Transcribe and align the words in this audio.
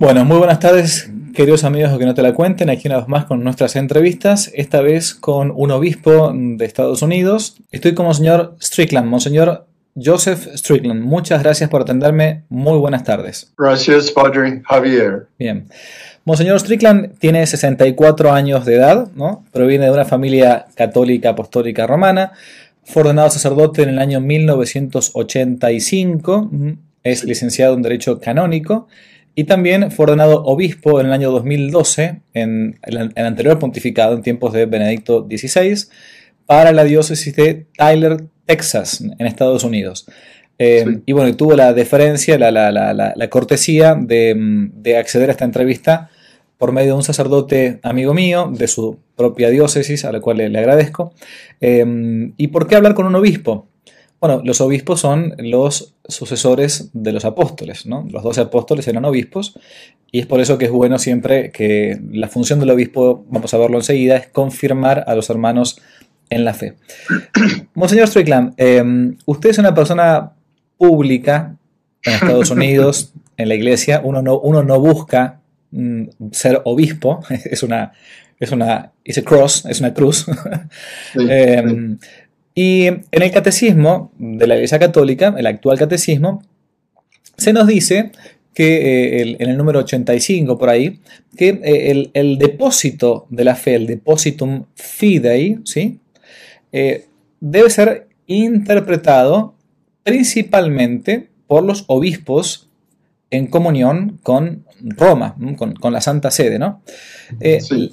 Bueno, 0.00 0.24
muy 0.24 0.38
buenas 0.38 0.58
tardes, 0.60 1.10
queridos 1.34 1.62
amigos 1.62 1.98
que 1.98 2.06
no 2.06 2.14
te 2.14 2.22
la 2.22 2.32
cuenten, 2.32 2.70
aquí 2.70 2.88
una 2.88 2.96
vez 2.96 3.06
más 3.06 3.26
con 3.26 3.44
nuestras 3.44 3.76
entrevistas, 3.76 4.50
esta 4.54 4.80
vez 4.80 5.12
con 5.12 5.52
un 5.54 5.70
obispo 5.70 6.32
de 6.34 6.64
Estados 6.64 7.02
Unidos. 7.02 7.58
Estoy 7.70 7.92
con 7.92 8.06
Monseñor 8.06 8.56
Strickland, 8.62 9.06
Monseñor 9.06 9.66
Joseph 9.94 10.54
Strickland. 10.54 11.02
Muchas 11.02 11.42
gracias 11.42 11.68
por 11.68 11.82
atenderme, 11.82 12.44
muy 12.48 12.78
buenas 12.78 13.04
tardes. 13.04 13.52
Gracias, 13.58 14.10
Padre 14.10 14.62
Javier. 14.64 15.26
Bien. 15.38 15.68
Monseñor 16.24 16.58
Strickland 16.60 17.18
tiene 17.18 17.46
64 17.46 18.32
años 18.32 18.64
de 18.64 18.76
edad, 18.76 19.08
¿no? 19.14 19.44
proviene 19.52 19.84
de 19.84 19.90
una 19.90 20.06
familia 20.06 20.64
católica 20.76 21.28
apostólica 21.28 21.86
romana, 21.86 22.32
fue 22.84 23.02
ordenado 23.02 23.28
sacerdote 23.28 23.82
en 23.82 23.90
el 23.90 23.98
año 23.98 24.22
1985, 24.22 26.50
es 27.02 27.24
licenciado 27.24 27.74
en 27.74 27.82
Derecho 27.82 28.18
Canónico 28.18 28.88
y 29.34 29.44
también 29.44 29.90
fue 29.90 30.04
ordenado 30.04 30.42
obispo 30.44 31.00
en 31.00 31.06
el 31.06 31.12
año 31.12 31.30
2012, 31.30 32.20
en 32.34 32.78
el, 32.82 33.12
anterior 33.16 33.58
pontificado, 33.58 34.14
en 34.14 34.22
tiempos 34.22 34.52
de 34.52 34.66
Benedicto 34.66 35.26
XVI, 35.28 35.88
para 36.46 36.72
la 36.72 36.84
diócesis 36.84 37.34
de 37.36 37.66
Tyler, 37.76 38.24
Texas, 38.44 39.00
en 39.00 39.26
Estados 39.26 39.64
Unidos. 39.64 40.06
Eh, 40.58 41.00
y 41.06 41.12
bueno, 41.12 41.34
tuvo 41.36 41.54
la 41.54 41.72
deferencia, 41.72 42.36
la, 42.38 43.28
cortesía 43.30 43.94
de, 43.94 44.96
acceder 44.98 45.30
a 45.30 45.32
esta 45.32 45.44
entrevista 45.44 46.10
por 46.58 46.72
medio 46.72 46.88
de 46.88 46.96
un 46.96 47.02
sacerdote 47.02 47.80
amigo 47.82 48.12
mío 48.12 48.52
de 48.52 48.68
su 48.68 48.98
propia 49.16 49.48
diócesis, 49.48 50.04
a 50.04 50.12
la 50.12 50.20
cual 50.20 50.36
le, 50.36 50.58
agradezco. 50.58 51.14
Eh, 51.62 52.32
¿Y 52.36 52.48
por 52.48 52.66
qué 52.66 52.76
hablar 52.76 52.94
con 52.94 53.06
un 53.06 53.14
obispo? 53.14 53.69
Bueno, 54.20 54.42
los 54.44 54.60
obispos 54.60 55.00
son 55.00 55.34
los 55.38 55.94
sucesores 56.06 56.90
de 56.92 57.12
los 57.12 57.24
apóstoles, 57.24 57.86
¿no? 57.86 58.06
Los 58.10 58.22
doce 58.22 58.42
apóstoles 58.42 58.86
eran 58.86 59.06
obispos 59.06 59.58
y 60.12 60.20
es 60.20 60.26
por 60.26 60.40
eso 60.40 60.58
que 60.58 60.66
es 60.66 60.70
bueno 60.70 60.98
siempre 60.98 61.50
que 61.50 61.98
la 62.12 62.28
función 62.28 62.60
del 62.60 62.70
obispo, 62.70 63.24
vamos 63.30 63.54
a 63.54 63.58
verlo 63.58 63.78
enseguida, 63.78 64.16
es 64.16 64.26
confirmar 64.28 65.04
a 65.06 65.14
los 65.14 65.30
hermanos 65.30 65.80
en 66.28 66.44
la 66.44 66.52
fe. 66.52 66.74
Monseñor 67.74 68.08
Strickland, 68.08 68.52
em, 68.58 69.16
usted 69.24 69.50
es 69.50 69.58
una 69.58 69.74
persona 69.74 70.32
pública 70.76 71.56
en 72.02 72.12
Estados 72.12 72.50
Unidos, 72.50 73.14
en 73.38 73.48
la 73.48 73.54
iglesia, 73.54 74.02
uno 74.04 74.20
no, 74.20 74.38
uno 74.38 74.62
no 74.62 74.78
busca 74.80 75.40
mm, 75.70 76.04
ser 76.32 76.60
obispo, 76.64 77.20
es 77.44 77.62
una, 77.62 77.92
es 78.38 78.52
una, 78.52 78.92
cross, 79.24 79.64
es 79.64 79.80
una 79.80 79.94
cruz. 79.94 80.26
Em, 81.14 81.98
y 82.62 82.88
en 82.88 83.04
el 83.10 83.30
catecismo 83.30 84.12
de 84.18 84.46
la 84.46 84.56
Iglesia 84.56 84.78
Católica, 84.78 85.34
el 85.38 85.46
actual 85.46 85.78
catecismo, 85.78 86.42
se 87.38 87.54
nos 87.54 87.66
dice 87.66 88.12
que 88.52 89.22
eh, 89.22 89.36
en 89.38 89.48
el 89.48 89.56
número 89.56 89.78
85 89.78 90.58
por 90.58 90.68
ahí, 90.68 91.00
que 91.38 91.58
eh, 91.64 92.10
el, 92.12 92.36
depósito 92.36 93.26
de 93.30 93.44
la 93.44 93.54
fe, 93.54 93.76
el 93.76 93.86
depositum 93.86 94.66
fidei, 94.74 95.60
¿sí? 95.64 96.00
Eh, 96.70 97.06
debe 97.40 97.70
ser 97.70 98.08
interpretado 98.26 99.54
principalmente 100.02 101.30
por 101.46 101.64
los 101.64 101.84
obispos 101.86 102.68
en 103.30 103.46
comunión 103.46 104.20
con 104.22 104.66
Roma, 104.82 105.34
con, 105.56 105.92
la 105.94 106.02
Santa 106.02 106.30
Sede, 106.30 106.58
¿no? 106.58 106.82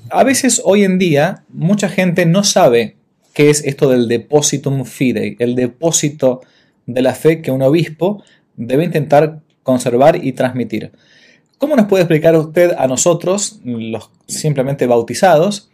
A 0.09 0.25
veces 0.25 0.61
hoy 0.65 0.83
en 0.83 0.99
día 0.99 1.45
mucha 1.53 1.87
gente 1.87 2.25
no 2.25 2.43
sabe 2.43 2.96
qué 3.37 3.51
es 3.51 3.63
esto 3.65 3.87
del 3.87 4.07
depositum 4.07 4.83
fidei, 4.83 5.35
el 5.37 5.53
depósito 5.53 6.41
de 6.87 7.03
la 7.03 7.13
fe 7.13 7.39
que 7.39 7.51
un 7.51 7.61
obispo 7.61 8.23
debe 8.55 8.83
intentar 8.83 9.41
conservar 9.61 10.15
y 10.25 10.31
transmitir. 10.31 10.91
¿Cómo 11.59 11.75
nos 11.75 11.85
puede 11.85 12.01
explicar 12.01 12.35
usted 12.35 12.71
a 12.75 12.87
nosotros, 12.87 13.59
los 13.63 14.09
simplemente 14.27 14.87
bautizados, 14.87 15.69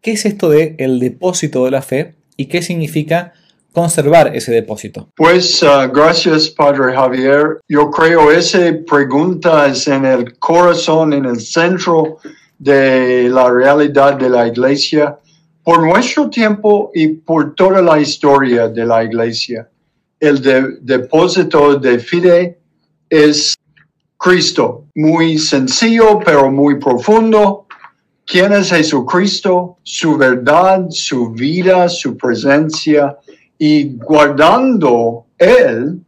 qué 0.00 0.12
es 0.12 0.24
esto 0.24 0.48
de 0.48 0.74
depósito 0.98 1.66
de 1.66 1.70
la 1.70 1.82
fe 1.82 2.14
y 2.38 2.46
qué 2.46 2.62
significa 2.62 3.34
conservar 3.74 4.34
ese 4.34 4.52
depósito? 4.52 5.10
Pues 5.16 5.62
uh, 5.62 5.92
gracias, 5.92 6.48
Padre 6.48 6.94
Javier. 6.94 7.60
Yo 7.68 7.90
creo 7.90 8.32
esa 8.32 8.74
pregunta 8.88 9.66
es 9.66 9.86
en 9.86 10.06
el 10.06 10.38
corazón, 10.38 11.12
en 11.12 11.26
el 11.26 11.40
centro 11.40 12.16
de 12.58 13.28
la 13.28 13.50
realidad 13.50 14.14
de 14.14 14.30
la 14.30 14.48
iglesia 14.48 15.18
por 15.66 15.84
nuestro 15.84 16.30
tiempo 16.30 16.92
y 16.94 17.08
por 17.08 17.56
toda 17.56 17.82
la 17.82 17.98
historia 17.98 18.68
de 18.68 18.86
la 18.86 19.02
iglesia, 19.02 19.68
el 20.20 20.40
depósito 20.80 21.74
de 21.74 21.98
fide 21.98 22.60
es 23.10 23.58
Cristo, 24.16 24.84
muy 24.94 25.38
sencillo 25.38 26.20
pero 26.24 26.52
muy 26.52 26.78
profundo. 26.78 27.66
¿Quién 28.24 28.52
es 28.52 28.70
Jesucristo? 28.70 29.78
Su 29.82 30.16
verdad, 30.16 30.86
su 30.90 31.32
vida, 31.32 31.88
su 31.88 32.16
presencia 32.16 33.16
y 33.58 33.96
guardando 33.96 35.26
Él 35.36 36.00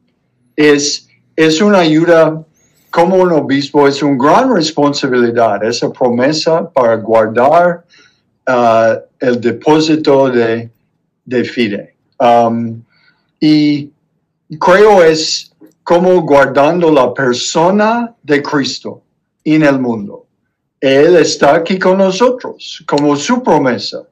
es, 0.54 1.08
es 1.34 1.60
una 1.60 1.80
ayuda 1.80 2.44
como 2.90 3.16
un 3.16 3.32
obispo, 3.32 3.88
es 3.88 4.04
una 4.04 4.24
gran 4.24 4.54
responsabilidad, 4.54 5.64
esa 5.64 5.92
promesa 5.92 6.70
para 6.70 6.94
guardar 6.94 7.84
uh, 8.48 9.07
el 9.20 9.40
depósito 9.40 10.28
de, 10.30 10.70
de 11.24 11.44
FIDE. 11.44 11.94
Um, 12.18 12.82
y 13.40 13.90
creo 14.58 15.04
es 15.04 15.52
como 15.82 16.20
guardando 16.22 16.90
la 16.92 17.14
persona 17.14 18.14
de 18.22 18.42
Cristo 18.42 19.02
en 19.44 19.62
el 19.62 19.78
mundo. 19.78 20.26
Él 20.80 21.16
está 21.16 21.56
aquí 21.56 21.78
con 21.78 21.98
nosotros 21.98 22.84
como 22.86 23.16
su 23.16 23.42
promesa. 23.42 24.06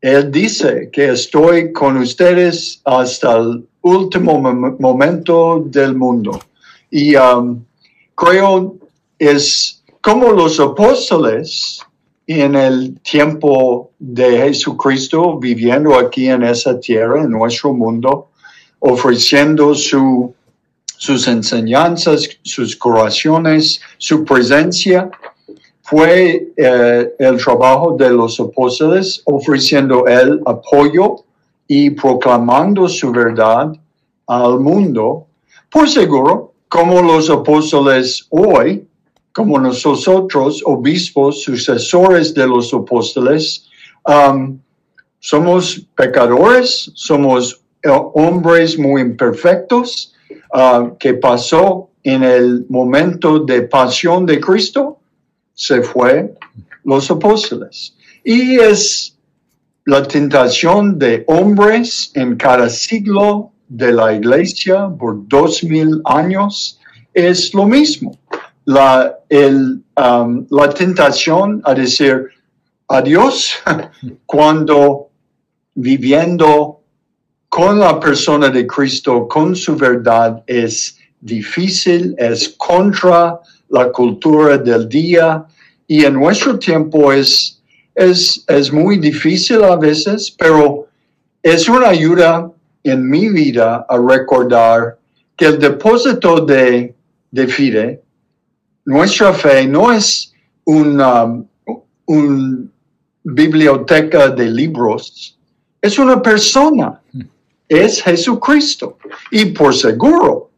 Él 0.00 0.30
dice 0.30 0.90
que 0.92 1.10
estoy 1.10 1.72
con 1.72 1.96
ustedes 1.96 2.80
hasta 2.84 3.36
el 3.36 3.66
último 3.82 4.40
momento 4.78 5.62
del 5.66 5.94
mundo. 5.94 6.40
Y 6.90 7.14
um, 7.16 7.62
creo 8.14 8.76
es 9.18 9.82
como 10.00 10.32
los 10.32 10.58
apóstoles 10.58 11.80
en 12.26 12.54
el 12.54 13.00
tiempo 13.00 13.90
de 13.98 14.38
Jesucristo 14.38 15.38
viviendo 15.38 15.98
aquí 15.98 16.28
en 16.28 16.42
esa 16.42 16.78
tierra, 16.78 17.22
en 17.22 17.30
nuestro 17.30 17.72
mundo, 17.72 18.28
ofreciendo 18.78 19.74
su, 19.74 20.34
sus 20.96 21.26
enseñanzas, 21.28 22.28
sus 22.42 22.76
curaciones, 22.76 23.80
su 23.98 24.24
presencia, 24.24 25.10
fue 25.82 26.52
eh, 26.56 27.12
el 27.18 27.36
trabajo 27.36 27.96
de 27.98 28.10
los 28.10 28.40
apóstoles 28.40 29.20
ofreciendo 29.24 30.06
el 30.06 30.40
apoyo 30.46 31.16
y 31.66 31.90
proclamando 31.90 32.88
su 32.88 33.10
verdad 33.10 33.72
al 34.26 34.60
mundo. 34.60 35.26
Por 35.70 35.88
seguro, 35.88 36.52
como 36.68 37.02
los 37.02 37.28
apóstoles 37.28 38.26
hoy, 38.30 38.86
como 39.32 39.58
nosotros, 39.58 40.62
obispos, 40.64 41.42
sucesores 41.42 42.34
de 42.34 42.46
los 42.46 42.72
apóstoles, 42.74 43.66
um, 44.06 44.58
somos 45.18 45.86
pecadores, 45.96 46.90
somos 46.94 47.62
eh, 47.82 47.88
hombres 48.14 48.78
muy 48.78 49.00
imperfectos, 49.00 50.14
uh, 50.54 50.96
que 50.98 51.14
pasó 51.14 51.88
en 52.02 52.22
el 52.24 52.66
momento 52.68 53.38
de 53.38 53.62
pasión 53.62 54.26
de 54.26 54.40
Cristo, 54.40 54.98
se 55.54 55.82
fue 55.82 56.34
los 56.84 57.10
apóstoles. 57.10 57.94
Y 58.24 58.58
es 58.58 59.16
la 59.84 60.02
tentación 60.02 60.98
de 60.98 61.24
hombres 61.26 62.10
en 62.14 62.36
cada 62.36 62.68
siglo 62.68 63.52
de 63.68 63.92
la 63.92 64.12
iglesia 64.12 64.88
por 64.98 65.26
dos 65.28 65.64
mil 65.64 66.00
años, 66.04 66.78
es 67.14 67.54
lo 67.54 67.66
mismo 67.66 68.18
la, 68.64 69.18
el, 69.28 69.82
um, 69.96 70.46
la 70.50 70.68
tentación 70.70 71.60
a 71.64 71.74
decir 71.74 72.28
adiós 72.88 73.58
cuando 74.26 75.08
viviendo 75.74 76.80
con 77.48 77.78
la 77.78 77.98
persona 78.00 78.48
de 78.48 78.66
Cristo, 78.66 79.28
con 79.28 79.54
su 79.54 79.76
verdad, 79.76 80.42
es 80.46 80.98
difícil, 81.20 82.14
es 82.18 82.54
contra 82.56 83.38
la 83.68 83.90
cultura 83.90 84.56
del 84.56 84.88
día. 84.88 85.44
Y 85.86 86.04
en 86.04 86.14
nuestro 86.14 86.58
tiempo 86.58 87.12
es, 87.12 87.60
es, 87.94 88.42
es 88.48 88.72
muy 88.72 88.98
difícil 88.98 89.62
a 89.64 89.76
veces, 89.76 90.30
pero 90.30 90.86
es 91.42 91.68
una 91.68 91.88
ayuda 91.88 92.50
en 92.84 93.08
mi 93.08 93.28
vida 93.28 93.84
a 93.88 93.98
recordar 93.98 94.98
que 95.36 95.46
el 95.46 95.58
depósito 95.58 96.40
de, 96.40 96.94
de 97.30 97.46
fide 97.48 98.02
nuestra 98.84 99.32
fe 99.32 99.66
no 99.66 99.92
es 99.92 100.32
una, 100.64 101.42
biblioteca 103.24 104.28
de 104.30 104.50
libros, 104.50 105.38
es 105.80 105.98
una 105.98 106.20
persona, 106.20 107.00
es 107.68 108.02
Jesucristo. 108.02 108.98
Y 109.30 109.46
por 109.46 109.74
seguro, 109.74 110.50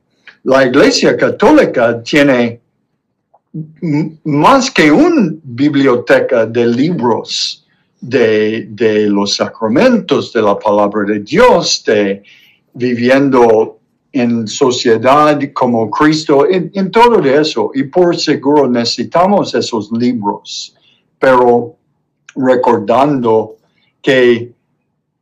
la 0.45 0.65
Iglesia 0.67 1.17
Católica 1.17 2.03
tiene 2.03 2.61
más 4.25 4.71
que 4.71 4.91
una 4.91 5.33
biblioteca 5.43 6.47
de 6.47 6.67
libros 6.67 7.67
de, 8.01 8.67
de, 8.71 9.09
los 9.09 9.37
sacramentos 9.37 10.33
de 10.33 10.43
la 10.43 10.59
palabra 10.59 11.05
de 11.05 11.21
Dios, 11.21 11.85
de 11.87 12.23
viviendo 12.73 13.79
en 14.15 14.47
sociedad 14.47 15.41
como 15.53 15.91
Cristo, 15.91 16.47
en, 16.49 16.91
todo 16.93 17.19
eso. 17.25 17.73
Y 17.75 17.83
por 17.83 18.17
seguro 18.17 18.71
necesitamos 18.71 19.55
esos 19.57 19.91
libros, 19.91 20.75
pero 21.19 21.75
recordando 22.37 23.57
que 24.01 24.53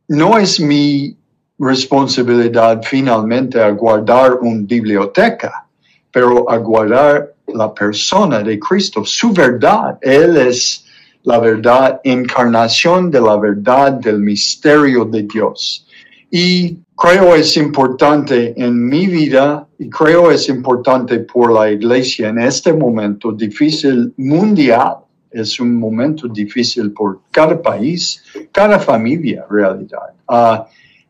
no 0.09 0.37
es 0.37 0.59
mi 0.59 1.17
responsabilidad 1.57 2.81
finalmente 2.83 3.59
a 3.59 3.71
una 3.71 4.61
biblioteca, 4.61 5.65
pero 6.11 6.47
a 6.49 6.57
guardar 6.57 7.33
la 7.47 7.73
persona 7.73 8.43
de 8.43 8.59
Cristo, 8.59 9.03
su 9.03 9.33
verdad. 9.33 9.97
Él 10.01 10.37
es 10.37 10.85
la 11.23 11.39
verdad, 11.39 11.99
encarnación 12.03 13.09
de 13.09 13.21
la 13.21 13.37
verdad 13.37 13.93
del 13.93 14.19
misterio 14.19 15.05
de 15.05 15.23
Dios. 15.23 15.87
Y 16.29 16.77
creo 16.95 17.35
es 17.35 17.57
importante 17.57 18.53
en 18.57 18.87
mi 18.87 19.07
vida 19.07 19.67
y 19.77 19.89
creo 19.89 20.31
es 20.31 20.49
importante 20.49 21.19
por 21.19 21.51
la 21.51 21.71
iglesia 21.71 22.29
en 22.29 22.39
este 22.39 22.73
momento 22.73 23.31
difícil 23.31 24.13
mundial. 24.17 24.97
Es 25.31 25.59
un 25.59 25.75
momento 25.75 26.27
difícil 26.27 26.91
por 26.91 27.21
cada 27.31 27.59
país, 27.59 28.23
cada 28.51 28.79
familia, 28.79 29.45
realidad. 29.49 30.13
Uh, 30.29 30.63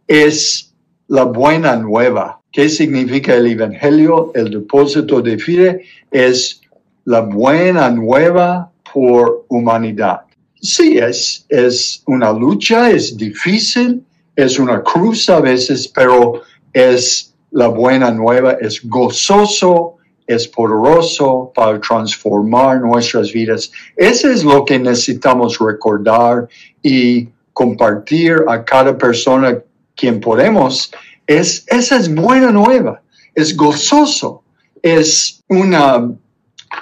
es 0.08 0.74
la 1.08 1.26
buena 1.26 1.76
nueva. 1.76 2.40
¿Qué 2.52 2.70
significa 2.70 3.36
el 3.36 3.48
Evangelio? 3.48 4.32
El 4.34 4.50
depósito 4.50 5.22
de 5.22 5.38
fe 5.38 5.82
es 6.10 6.62
la 7.06 7.22
buena 7.22 7.90
nueva 7.90 8.72
por 8.94 9.46
humanidad. 9.50 10.22
Sí, 10.62 10.98
es, 10.98 11.46
es 11.50 12.02
una 12.08 12.32
lucha, 12.32 12.90
es 12.90 13.18
difícil, 13.18 14.06
es 14.36 14.60
una 14.60 14.82
cruz 14.82 15.30
a 15.30 15.40
veces, 15.40 15.88
pero 15.88 16.42
es 16.74 17.34
la 17.52 17.68
buena 17.68 18.12
nueva, 18.12 18.54
es 18.54 18.82
gozoso, 18.84 19.98
es 20.26 20.48
poderoso 20.48 21.52
para 21.54 21.80
transformar 21.80 22.82
nuestras 22.82 23.32
vidas. 23.32 23.72
Eso 23.96 24.30
es 24.30 24.44
lo 24.44 24.66
que 24.66 24.80
necesitamos 24.80 25.60
recordar 25.60 26.48
y 26.82 27.30
compartir 27.54 28.38
a 28.48 28.64
cada 28.64 28.98
persona 28.98 29.60
quien 29.96 30.20
podemos. 30.20 30.92
Es, 31.28 31.66
esa 31.68 31.98
es 31.98 32.14
buena 32.14 32.52
nueva, 32.52 33.02
es 33.36 33.56
gozoso, 33.56 34.44
es 34.82 35.42
un 35.50 36.20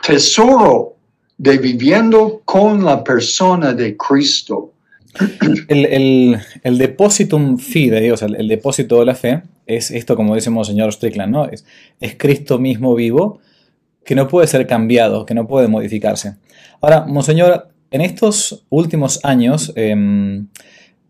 tesoro 0.06 0.96
de 1.38 1.58
viviendo 1.58 2.42
con 2.46 2.86
la 2.86 3.04
persona 3.04 3.74
de 3.74 3.98
Cristo. 3.98 4.72
El, 5.68 5.86
el, 5.86 6.38
el 6.64 6.78
depositum 6.78 7.58
fide, 7.58 8.12
o 8.12 8.18
sea, 8.18 8.28
el, 8.28 8.48
depósito 8.48 9.00
de 9.00 9.06
la 9.06 9.16
fe, 9.16 9.42
es 9.66 9.92
esto, 9.92 10.16
como 10.16 10.36
dice 10.36 10.52
señor 10.64 10.94
Strickland, 10.94 11.32
¿no? 11.32 11.46
Es, 11.50 11.66
es 12.00 12.16
Cristo 12.16 12.60
mismo 12.60 12.96
vivo, 12.96 13.40
que 14.06 14.16
no 14.16 14.28
puede 14.28 14.48
ser 14.48 14.68
cambiado, 14.68 15.26
que 15.26 15.34
no 15.34 15.48
puede 15.48 15.68
modificarse. 15.68 16.36
Ahora, 16.82 17.06
Monseñor, 17.06 17.70
en 17.92 18.02
estos 18.02 18.66
últimos 18.70 19.20
años 19.24 19.74
em, 19.76 20.48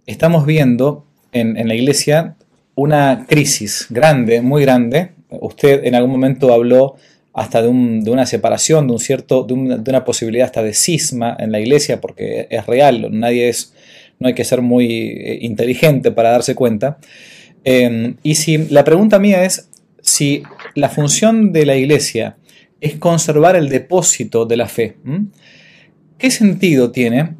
estamos 0.06 0.46
viendo 0.46 1.06
en, 1.32 1.68
la 1.68 1.76
iglesia 1.76 2.36
una 2.76 3.26
crisis 3.28 3.88
grande, 3.90 4.42
muy 4.42 4.64
grande. 4.64 5.12
Usted 5.30 5.86
en 5.86 5.96
algún 5.96 6.12
momento 6.12 6.54
habló 6.54 6.96
hasta 7.34 7.62
de, 7.62 7.70
un, 7.70 8.04
de 8.04 8.12
una 8.12 8.26
separación, 8.26 8.88
de, 8.88 8.94
un 8.94 9.00
cierto, 9.00 9.44
de, 9.44 9.54
una 9.54 10.04
posibilidad 10.04 10.46
hasta 10.46 10.64
de 10.64 10.74
cisma 10.74 11.38
en 11.40 11.52
la 11.52 11.60
iglesia, 11.60 12.02
porque 12.02 12.48
es 12.50 12.66
real, 12.66 13.08
nadie 13.12 13.48
es, 13.48 13.74
no 14.22 14.28
hay 14.28 14.36
que 14.36 14.46
ser 14.46 14.62
muy 14.62 14.86
eh, 14.86 15.40
inteligente 15.42 16.12
para 16.12 16.30
darse 16.30 16.54
cuenta. 16.56 17.00
Em, 17.64 18.16
y 18.24 18.36
si 18.36 18.58
la 18.70 18.84
pregunta 18.84 19.20
mía 19.20 19.44
es 19.44 19.70
si 20.02 20.44
la 20.76 20.90
función 20.90 21.52
de 21.52 21.66
la 21.66 21.76
iglesia 21.76 22.38
es 22.80 22.96
conservar 22.96 23.56
el 23.56 23.68
depósito 23.70 24.46
de 24.46 24.58
la 24.58 24.68
fe, 24.68 24.98
¿qué 26.18 26.32
sentido 26.32 26.92
tiene, 26.92 27.36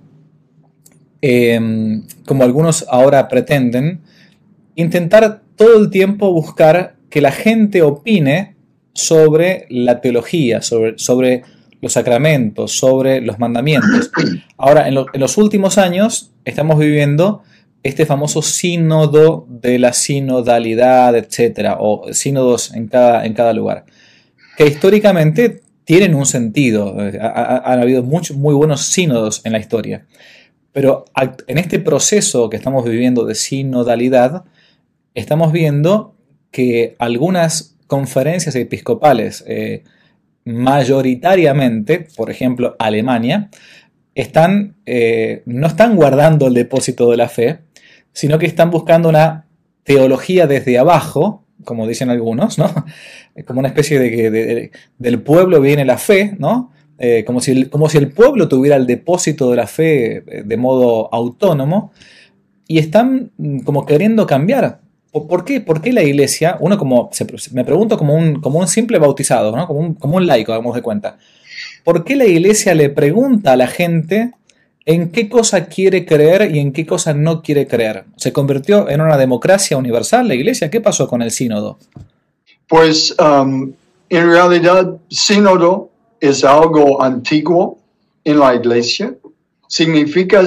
em, 1.22 2.04
como 2.26 2.44
algunos 2.44 2.86
ahora 2.90 3.28
pretenden, 3.28 4.02
intentar 4.76 5.42
todo 5.56 5.80
el 5.80 5.90
tiempo 5.90 6.34
buscar 6.34 6.96
que 7.10 7.22
la 7.22 7.32
gente 7.32 7.82
opine 7.84 8.56
sobre 8.94 9.66
la 9.70 10.02
teología, 10.02 10.62
sobre, 10.62 10.98
sobre 10.98 11.44
los 11.82 11.94
sacramentos, 11.94 12.78
sobre 12.78 13.22
los 13.22 13.40
mandamientos. 13.40 14.12
Ahora, 14.58 14.88
en, 14.88 14.96
los 14.96 15.38
últimos 15.38 15.78
años 15.78 16.32
estamos 16.46 16.80
viviendo 16.80 17.44
este 17.84 18.06
famoso 18.06 18.42
sínodo 18.42 19.48
de 19.50 19.80
la 19.80 19.92
sinodalidad, 19.92 21.16
etcétera, 21.16 21.78
o 21.80 22.14
sínodos 22.14 22.74
en 22.74 22.88
cada, 22.88 23.26
en 23.26 23.34
cada 23.34 23.54
lugar, 23.54 23.86
que 24.56 24.68
históricamente 24.68 25.62
tienen 25.84 26.14
un 26.14 26.28
sentido. 26.28 26.96
Eh, 27.00 27.20
han 27.20 27.80
habido 27.82 28.04
muchos, 28.04 28.38
muy 28.38 28.54
buenos 28.54 28.86
sínodos 28.86 29.42
en 29.44 29.54
la 29.54 29.60
historia. 29.60 30.06
Pero 30.72 31.06
en 31.48 31.58
este 31.58 31.80
proceso 31.80 32.50
que 32.50 32.58
estamos 32.58 32.86
viviendo 32.86 33.26
de 33.26 33.36
sinodalidad, 33.36 34.46
estamos 35.16 35.52
viendo 35.52 36.16
que 36.52 36.96
algunas 37.00 37.76
conferencias 37.88 38.56
episcopales, 38.56 39.44
eh, 39.48 39.84
mayoritariamente, 40.54 42.08
por 42.16 42.30
ejemplo, 42.30 42.76
Alemania, 42.80 43.50
eh, 44.16 45.44
no 45.46 45.68
están 45.68 45.96
guardando 45.96 46.48
el 46.48 46.54
depósito 46.54 47.10
de 47.12 47.18
la 47.18 47.30
fe, 47.30 47.60
sino 48.12 48.38
que 48.38 48.46
están 48.46 48.72
buscando 48.72 49.10
una 49.10 49.46
teología 49.84 50.48
desde 50.48 50.78
abajo, 50.78 51.46
como 51.64 51.88
dicen 51.88 52.10
algunos, 52.10 52.58
¿no? 52.58 52.70
Como 53.46 53.60
una 53.60 53.70
especie 53.70 53.98
de 54.00 54.12
que 54.12 54.72
del 54.98 55.22
pueblo 55.22 55.62
viene 55.62 55.86
la 55.86 55.98
fe, 55.98 56.36
¿no? 56.38 56.72
Eh, 57.04 57.24
como, 57.26 57.40
si 57.40 57.52
el, 57.52 58.12
pueblo 58.12 58.48
tuviera 58.48 58.76
el 58.76 58.86
depósito 58.86 59.50
de 59.50 59.56
la 59.56 59.66
fe 59.66 60.24
de 60.46 60.58
modo 60.58 61.12
autónomo, 61.12 61.92
y 62.68 62.78
están 62.80 63.32
mm, 63.38 63.60
como 63.62 63.86
queriendo 63.86 64.26
cambiar 64.28 64.82
¿Por 65.12 65.44
qué, 65.44 65.60
¿Por 65.60 65.82
qué 65.82 65.92
la 65.92 66.04
iglesia, 66.04 66.58
uno 66.62 66.78
como, 66.78 67.10
me 67.52 67.66
pregunto 67.66 67.98
como 67.98 68.16
un, 68.16 68.40
como 68.40 68.60
un 68.60 68.68
simple 68.68 68.98
bautizado, 68.98 69.56
¿no? 69.56 69.68
como, 69.68 69.80
un, 69.80 69.94
como 69.96 70.16
un 70.16 70.26
laico, 70.26 70.54
hagamos 70.54 70.74
de 70.74 70.82
cuenta, 70.82 71.18
¿por 71.84 72.06
qué 72.06 72.16
la 72.16 72.26
iglesia 72.26 72.74
le 72.76 72.90
pregunta 72.90 73.52
a 73.52 73.58
la 73.58 73.68
gente 73.68 74.32
en 74.86 75.12
qué 75.12 75.28
cosa 75.28 75.66
quiere 75.66 76.06
creer 76.06 76.56
y 76.56 76.60
en 76.60 76.72
qué 76.72 76.86
cosa 76.86 77.14
no 77.14 77.42
quiere 77.42 77.68
creer? 77.68 78.06
¿Se 78.16 78.32
convirtió 78.32 78.90
en 78.90 79.02
una 79.02 79.18
democracia 79.18 79.76
universal 79.76 80.30
la 80.30 80.36
iglesia? 80.36 80.70
¿Qué 80.70 80.80
pasó 80.80 81.10
con 81.10 81.22
el 81.22 81.32
sínodo? 81.32 81.78
Pues 82.70 83.14
um, 83.20 83.74
en 84.10 84.30
realidad 84.30 84.96
sínodo 85.10 85.90
es 86.22 86.46
algo 86.46 87.04
antiguo 87.04 87.80
en 88.24 88.40
la 88.40 88.56
iglesia. 88.56 89.14
Significa 89.68 90.42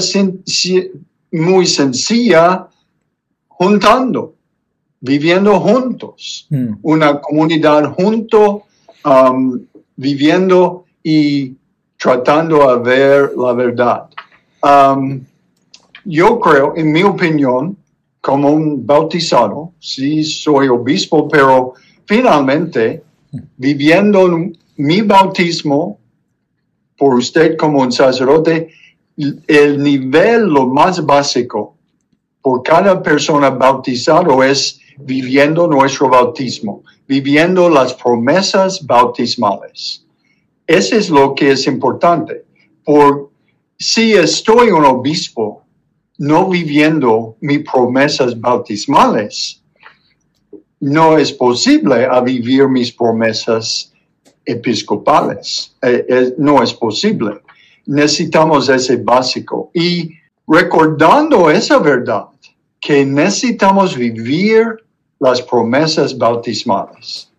muy 1.32 1.66
sencilla 1.66 2.66
juntando 3.48 4.33
viviendo 5.04 5.60
juntos, 5.60 6.46
mm. 6.48 6.76
una 6.82 7.20
comunidad 7.20 7.92
junto, 7.94 8.62
um, 9.04 9.60
viviendo 9.96 10.86
y 11.02 11.54
tratando 11.98 12.74
de 12.74 12.90
ver 12.90 13.32
la 13.36 13.52
verdad. 13.52 14.08
Um, 14.62 15.20
yo 16.06 16.40
creo, 16.40 16.72
en 16.74 16.90
mi 16.90 17.02
opinión, 17.02 17.76
como 18.22 18.50
un 18.50 18.86
bautizado, 18.86 19.72
sí 19.78 20.24
soy 20.24 20.68
obispo, 20.68 21.28
pero 21.28 21.74
finalmente, 22.06 23.02
viviendo 23.58 24.26
mi 24.76 25.02
bautismo 25.02 25.98
por 26.96 27.16
usted 27.16 27.58
como 27.58 27.82
un 27.82 27.92
sacerdote, 27.92 28.70
el 29.46 29.82
nivel 29.82 30.46
lo 30.46 30.66
más 30.66 31.04
básico 31.04 31.76
por 32.40 32.62
cada 32.62 33.02
persona 33.02 33.50
bautizado 33.50 34.42
es 34.42 34.80
viviendo 34.98 35.66
nuestro 35.66 36.08
bautismo, 36.08 36.82
viviendo 37.06 37.68
las 37.68 37.94
promesas 37.94 38.84
bautismales. 38.86 40.04
Eso 40.66 40.96
es 40.96 41.10
lo 41.10 41.34
que 41.34 41.52
es 41.52 41.66
importante. 41.66 42.44
Por 42.84 43.30
si 43.78 44.12
estoy 44.12 44.70
un 44.70 44.84
obispo 44.84 45.64
no 46.18 46.48
viviendo 46.48 47.36
mis 47.40 47.68
promesas 47.68 48.38
bautismales, 48.38 49.62
no 50.80 51.18
es 51.18 51.32
posible 51.32 52.06
vivir 52.24 52.68
mis 52.68 52.92
promesas 52.92 53.92
episcopales. 54.44 55.74
Eh, 55.82 56.04
eh, 56.08 56.34
no 56.38 56.62
es 56.62 56.74
posible. 56.74 57.40
Necesitamos 57.86 58.68
ese 58.68 58.96
básico. 58.96 59.70
Y 59.74 60.10
recordando 60.46 61.50
esa 61.50 61.78
verdad, 61.78 62.26
que 62.84 63.02
necesitamos 63.06 63.96
vivir 63.96 64.76
las 65.18 65.40
promesas 65.40 66.18
bautismales 66.18 67.32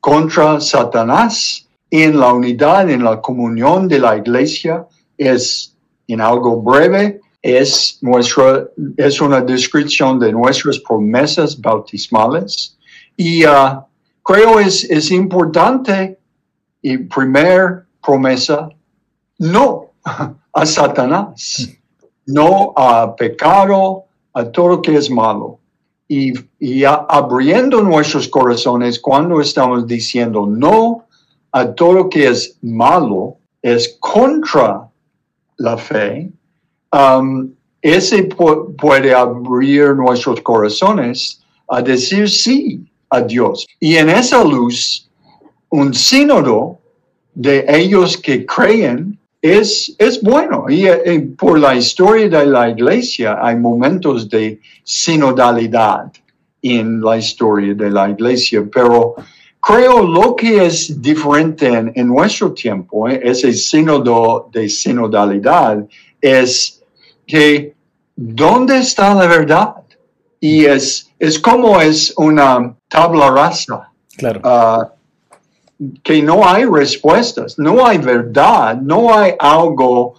contra 0.00 0.60
Satanás 0.60 1.68
en 1.88 2.18
la 2.18 2.32
unidad, 2.32 2.90
en 2.90 3.04
la 3.04 3.20
comunión 3.20 3.86
de 3.86 4.00
la 4.00 4.16
iglesia, 4.16 4.84
es 5.16 5.72
en 6.08 6.20
algo 6.20 6.60
breve, 6.60 7.20
es, 7.40 7.98
nuestra, 8.00 8.64
es 8.96 9.20
una 9.20 9.40
descripción 9.40 10.18
de 10.18 10.32
nuestras 10.32 10.80
promesas 10.80 11.60
bautismales. 11.60 12.76
Y 13.16 13.46
uh, 13.46 13.84
creo 14.24 14.58
es, 14.58 14.82
es 14.82 15.12
importante, 15.12 16.18
y 16.82 16.98
primer 16.98 17.84
promesa, 18.02 18.68
no 19.38 19.92
a 20.52 20.66
Satanás, 20.66 21.68
no 22.26 22.72
a 22.76 23.14
pecado, 23.14 24.07
a 24.38 24.52
todo 24.52 24.68
lo 24.68 24.82
que 24.82 24.94
es 24.94 25.10
malo. 25.10 25.58
Y, 26.06 26.32
y 26.60 26.84
abriendo 26.84 27.82
nuestros 27.82 28.28
corazones 28.28 28.98
cuando 28.98 29.40
estamos 29.40 29.86
diciendo 29.86 30.46
no 30.46 31.04
a 31.52 31.74
todo 31.74 31.92
lo 31.92 32.08
que 32.08 32.28
es 32.28 32.56
malo, 32.62 33.36
es 33.60 33.96
contra 34.00 34.88
la 35.56 35.76
fe, 35.76 36.30
um, 36.92 37.50
ese 37.82 38.22
puede 38.22 39.12
abrir 39.12 39.94
nuestros 39.96 40.40
corazones 40.40 41.42
a 41.68 41.82
decir 41.82 42.30
sí 42.30 42.80
a 43.10 43.20
Dios. 43.20 43.66
Y 43.80 43.96
en 43.96 44.08
esa 44.08 44.44
luz, 44.44 45.08
un 45.70 45.92
sínodo 45.92 46.78
de 47.34 47.64
ellos 47.68 48.16
que 48.16 48.46
creen 48.46 49.17
es, 49.40 49.94
es 49.98 50.22
bueno. 50.22 50.66
Y, 50.68 50.88
y, 50.88 51.18
por 51.36 51.58
la 51.58 51.74
historia 51.74 52.28
de 52.28 52.46
la 52.46 52.68
iglesia 52.70 53.38
hay 53.40 53.56
momentos 53.56 54.28
de 54.28 54.60
sinodalidad 54.82 56.12
en 56.62 57.00
la 57.00 57.16
historia 57.18 57.74
de 57.74 57.90
la 57.90 58.10
iglesia, 58.10 58.64
pero 58.72 59.14
creo 59.60 60.02
lo 60.02 60.34
que 60.34 60.66
es 60.66 61.00
diferente 61.00 61.68
en, 61.68 61.92
en 61.94 62.08
nuestro 62.08 62.52
tiempo, 62.52 63.08
eh, 63.08 63.20
ese 63.22 63.52
sínodo 63.52 64.48
de 64.52 64.68
sinodalidad, 64.68 65.86
es 66.20 66.82
que 67.26 67.74
¿dónde 68.16 68.78
está 68.78 69.14
la 69.14 69.26
verdad? 69.26 69.74
Y 70.40 70.64
es, 70.64 71.10
es 71.18 71.38
como 71.38 71.80
es 71.80 72.12
una 72.16 72.74
tabla 72.88 73.30
rasa. 73.30 73.90
Claro. 74.16 74.40
Uh, 74.42 74.97
que 76.02 76.22
no 76.22 76.46
hay 76.46 76.64
respuestas, 76.64 77.58
no 77.58 77.86
hay 77.86 77.98
verdad, 77.98 78.76
no 78.80 79.16
hay 79.16 79.32
algo 79.38 80.14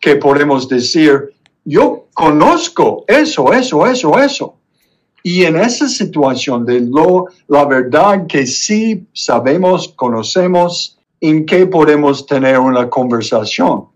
que 0.00 0.16
podemos 0.16 0.68
decir, 0.68 1.34
yo 1.64 2.06
conozco 2.14 3.04
eso, 3.06 3.52
eso, 3.52 3.86
eso, 3.86 4.18
eso. 4.18 4.56
Y 5.22 5.44
en 5.44 5.56
esa 5.56 5.88
situación 5.88 6.66
de 6.66 6.80
lo, 6.80 7.26
la 7.48 7.64
verdad 7.64 8.26
que 8.26 8.46
sí 8.46 9.06
sabemos, 9.12 9.88
conocemos, 9.94 10.98
en 11.20 11.46
qué 11.46 11.66
podemos 11.66 12.26
tener 12.26 12.58
una 12.58 12.90
conversación. 12.90 13.86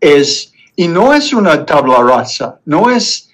Es, 0.00 0.52
y 0.76 0.88
no 0.88 1.12
es 1.12 1.34
una 1.34 1.66
tabla 1.66 2.02
rasa, 2.02 2.58
no 2.64 2.90
es 2.90 3.30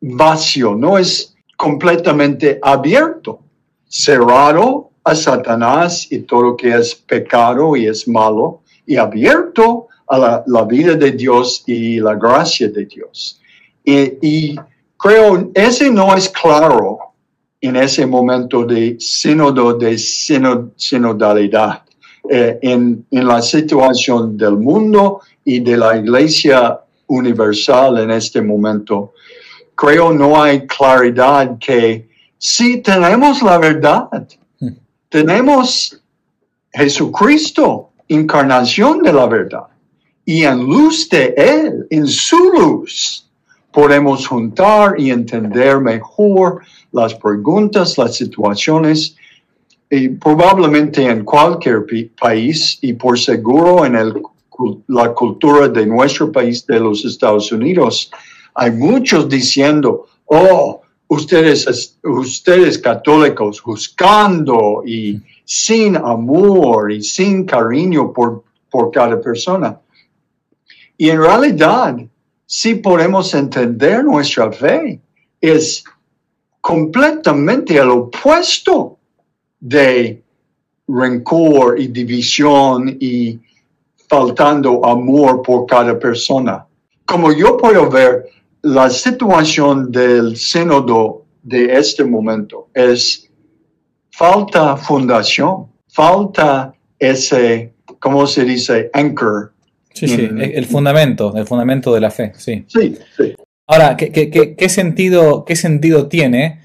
vacío, 0.00 0.74
no 0.74 0.98
es 0.98 1.36
completamente 1.56 2.58
abierto, 2.60 3.40
cerrado 3.86 4.89
a 5.04 5.14
Satanás 5.14 6.06
y 6.10 6.20
todo 6.20 6.42
lo 6.42 6.56
que 6.56 6.74
es 6.74 6.94
pecado 6.94 7.76
y 7.76 7.86
es 7.86 8.06
malo, 8.06 8.62
y 8.86 8.96
abierto 8.96 9.88
a 10.08 10.42
la, 10.46 10.64
vida 10.64 10.94
de 10.94 11.12
Dios 11.12 11.62
y 11.66 12.00
la 12.00 12.14
gracia 12.14 12.68
de 12.68 12.84
Dios. 12.84 13.40
Y, 13.84 14.18
y 14.20 14.56
creo, 14.96 15.50
ese 15.54 15.90
no 15.90 16.14
es 16.16 16.28
claro 16.28 16.98
en 17.60 17.76
ese 17.76 18.06
momento 18.06 18.64
de 18.64 18.96
sínodo, 18.98 19.74
de 19.74 19.98
sinodalidad, 19.98 21.82
eh, 22.28 22.58
en, 22.62 23.06
en 23.10 23.26
la 23.26 23.40
situación 23.42 24.36
del 24.36 24.56
mundo 24.56 25.20
y 25.44 25.60
de 25.60 25.76
la 25.76 25.96
iglesia 25.96 26.80
universal 27.06 27.98
en 27.98 28.10
este 28.10 28.40
momento. 28.40 29.14
Creo 29.74 30.12
no 30.12 30.42
hay 30.42 30.66
claridad 30.66 31.58
que 31.58 32.08
si 32.38 32.78
tenemos 32.78 33.42
la 33.42 33.58
verdad, 33.58 34.08
tenemos 35.10 36.00
Jesucristo, 36.72 37.90
encarnación 38.08 39.02
de 39.02 39.12
la 39.12 39.26
verdad, 39.26 39.66
y 40.24 40.44
en 40.44 40.64
luz 40.64 41.08
de 41.10 41.34
Él, 41.36 41.86
en 41.90 42.06
su 42.06 42.38
luz, 42.52 43.28
podemos 43.72 44.26
juntar 44.26 44.94
y 44.98 45.10
entender 45.10 45.80
mejor 45.80 46.62
las 46.92 47.14
preguntas, 47.14 47.98
las 47.98 48.16
situaciones, 48.16 49.16
y 49.90 50.08
probablemente 50.08 51.04
en 51.04 51.24
cualquier 51.24 51.84
país 52.18 52.78
y 52.80 52.92
por 52.92 53.18
seguro 53.18 53.84
en 53.84 53.96
el, 53.96 54.22
la 54.86 55.12
cultura 55.12 55.68
de 55.68 55.84
nuestro 55.84 56.30
país, 56.30 56.64
de 56.66 56.78
los 56.78 57.04
Estados 57.04 57.50
Unidos, 57.50 58.10
hay 58.54 58.70
muchos 58.70 59.28
diciendo, 59.28 60.06
oh, 60.26 60.79
ustedes, 61.10 61.98
ustedes 62.04 62.78
católicos 62.78 63.62
buscando 63.64 64.82
y 64.86 65.20
sin 65.44 65.96
amor 65.96 66.92
y 66.92 67.02
sin 67.02 67.44
cariño 67.44 68.12
por, 68.12 68.44
por 68.70 68.90
cada 68.90 69.20
persona. 69.20 69.78
Y 70.96 71.10
en 71.10 71.20
realidad, 71.20 71.96
si 72.46 72.76
podemos 72.76 73.34
entender 73.34 74.04
nuestra 74.04 74.52
fe, 74.52 75.00
es 75.40 75.82
completamente 76.60 77.76
el 77.76 77.90
opuesto 77.90 78.98
de 79.58 80.22
rencor 80.86 81.80
y 81.80 81.88
división 81.88 82.96
y 83.00 83.40
faltando 84.08 84.84
amor 84.84 85.42
por 85.42 85.66
cada 85.66 85.98
persona. 85.98 86.66
Como 87.04 87.32
yo 87.32 87.56
puedo 87.56 87.90
ver, 87.90 88.28
la 88.62 88.90
situación 88.90 89.90
del 89.90 90.36
sínodo 90.36 91.24
de 91.42 91.74
este 91.78 92.04
momento 92.04 92.68
es 92.74 93.30
falta 94.10 94.76
fundación, 94.76 95.66
falta 95.88 96.74
ese, 96.98 97.72
¿cómo 97.98 98.26
se 98.26 98.44
dice? 98.44 98.90
Anchor. 98.92 99.52
Sí, 99.92 100.06
sí, 100.06 100.28
el 100.38 100.66
fundamento, 100.66 101.34
el 101.36 101.46
fundamento 101.46 101.92
de 101.92 102.00
la 102.00 102.10
fe, 102.10 102.32
sí. 102.36 102.64
Sí, 102.68 102.96
sí. 103.16 103.34
Ahora, 103.66 103.96
¿qué, 103.96 104.10
qué, 104.12 104.30
qué, 104.30 104.54
qué 104.54 104.68
sentido, 104.68 105.44
¿qué 105.44 105.56
sentido 105.56 106.08
tiene 106.08 106.60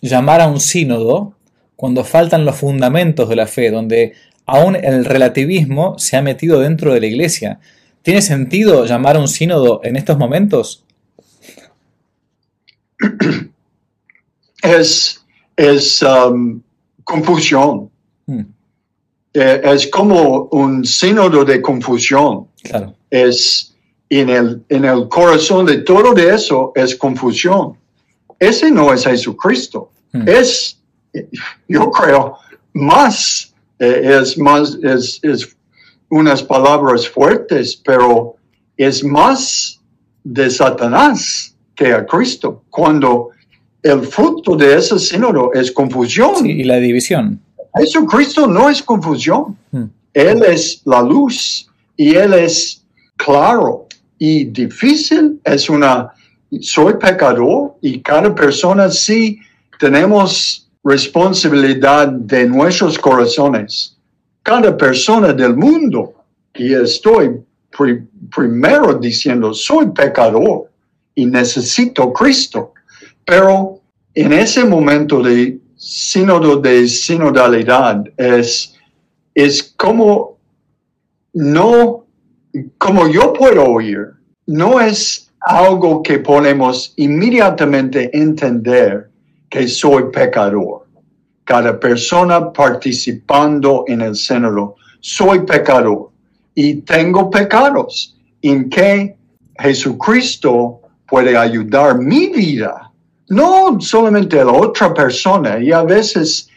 llamar 0.00 0.40
a 0.40 0.48
un 0.48 0.60
sínodo 0.60 1.34
cuando 1.74 2.04
faltan 2.04 2.44
los 2.44 2.56
fundamentos 2.56 3.28
de 3.28 3.36
la 3.36 3.46
fe, 3.46 3.70
donde 3.70 4.14
aún 4.46 4.76
el 4.76 5.04
relativismo 5.04 5.98
se 5.98 6.16
ha 6.16 6.22
metido 6.22 6.60
dentro 6.60 6.92
de 6.92 7.00
la 7.00 7.06
iglesia? 7.06 7.60
¿Tiene 8.06 8.22
sentido 8.22 8.84
llamar 8.84 9.16
a 9.16 9.18
un 9.18 9.26
sínodo 9.26 9.80
en 9.82 9.96
estos 9.96 10.16
momentos? 10.16 10.84
Es, 14.62 15.24
es 15.56 16.02
um, 16.02 16.62
confusión. 17.02 17.90
Hmm. 18.26 18.42
Eh, 19.34 19.60
es 19.64 19.88
como 19.88 20.44
un 20.52 20.84
sínodo 20.84 21.44
de 21.44 21.60
confusión. 21.60 22.46
Claro. 22.62 22.94
Es 23.10 23.74
en 24.08 24.30
el, 24.30 24.64
en 24.68 24.84
el 24.84 25.08
corazón 25.08 25.66
de 25.66 25.78
todo 25.78 26.14
de 26.14 26.32
eso 26.32 26.70
es 26.76 26.94
confusión. 26.94 27.76
Ese 28.38 28.70
no 28.70 28.94
es 28.94 29.04
Jesucristo. 29.04 29.90
Hmm. 30.12 30.28
Es, 30.28 30.78
yo 31.66 31.90
creo, 31.90 32.36
más, 32.72 33.52
eh, 33.80 34.20
es 34.22 34.38
más, 34.38 34.78
es, 34.80 35.18
es 35.24 35.55
unas 36.10 36.42
palabras 36.42 37.08
fuertes, 37.08 37.76
pero 37.76 38.36
es 38.76 39.02
más 39.02 39.80
de 40.22 40.50
Satanás 40.50 41.54
que 41.74 41.92
a 41.92 42.06
Cristo, 42.06 42.62
cuando 42.70 43.30
el 43.82 44.02
fruto 44.02 44.56
de 44.56 44.76
ese 44.76 44.98
sínodo 44.98 45.52
es 45.52 45.70
confusión. 45.70 46.36
Sí, 46.42 46.50
y 46.50 46.64
la 46.64 46.76
división. 46.76 47.40
Jesucristo 47.76 48.46
no 48.46 48.68
es 48.68 48.82
confusión. 48.82 49.56
Hmm. 49.70 49.84
Él 50.12 50.42
es 50.44 50.80
la 50.84 51.02
luz 51.02 51.68
y 51.96 52.14
Él 52.14 52.32
es 52.34 52.82
claro 53.16 53.86
y 54.18 54.44
difícil. 54.44 55.40
Es 55.44 55.68
una, 55.68 56.12
soy 56.60 56.94
pecador 56.94 57.74
y 57.82 58.00
cada 58.00 58.34
persona 58.34 58.90
sí 58.90 59.38
tenemos 59.78 60.68
responsabilidad 60.82 62.08
de 62.08 62.46
nuestros 62.48 62.98
corazones 62.98 63.95
cada 64.46 64.76
persona 64.76 65.32
del 65.32 65.56
mundo. 65.56 66.14
Y 66.54 66.72
estoy 66.72 67.44
primero 68.32 68.94
diciendo, 68.94 69.52
soy 69.52 69.88
pecador 69.90 70.70
y 71.16 71.26
necesito 71.26 72.12
Cristo. 72.12 72.72
Pero 73.24 73.80
en 74.14 74.32
ese 74.32 74.64
momento 74.64 75.20
de 75.20 75.58
sínodo 75.76 76.58
de 76.58 76.86
sinodalidad 76.86 78.04
es, 78.16 78.72
es 79.34 79.74
como 79.76 80.38
no, 81.32 82.04
como 82.78 83.08
yo 83.08 83.32
puedo 83.32 83.64
oír, 83.64 84.12
no 84.46 84.80
es 84.80 85.28
algo 85.40 86.04
que 86.04 86.20
podemos 86.20 86.94
inmediatamente 86.96 88.16
entender 88.16 89.10
que 89.50 89.66
soy 89.66 90.04
pecador. 90.12 90.85
Cada 91.46 91.78
persona 91.78 92.52
participando 92.52 93.84
en 93.86 94.02
el 94.02 94.16
cénalo. 94.16 94.74
Soy 95.00 95.46
pecador 95.46 96.10
y 96.54 96.82
tengo 96.82 97.30
pecados 97.30 98.18
en 98.42 98.68
que 98.68 99.16
Jesucristo 99.58 100.80
puede 101.06 101.36
ayudar 101.36 101.98
mi 101.98 102.26
vida, 102.26 102.90
no 103.28 103.80
solamente 103.80 104.40
a 104.40 104.44
la 104.44 104.52
otra 104.52 104.92
persona. 104.92 105.58
Y 105.60 105.70
a 105.70 105.84
veces 105.84 106.50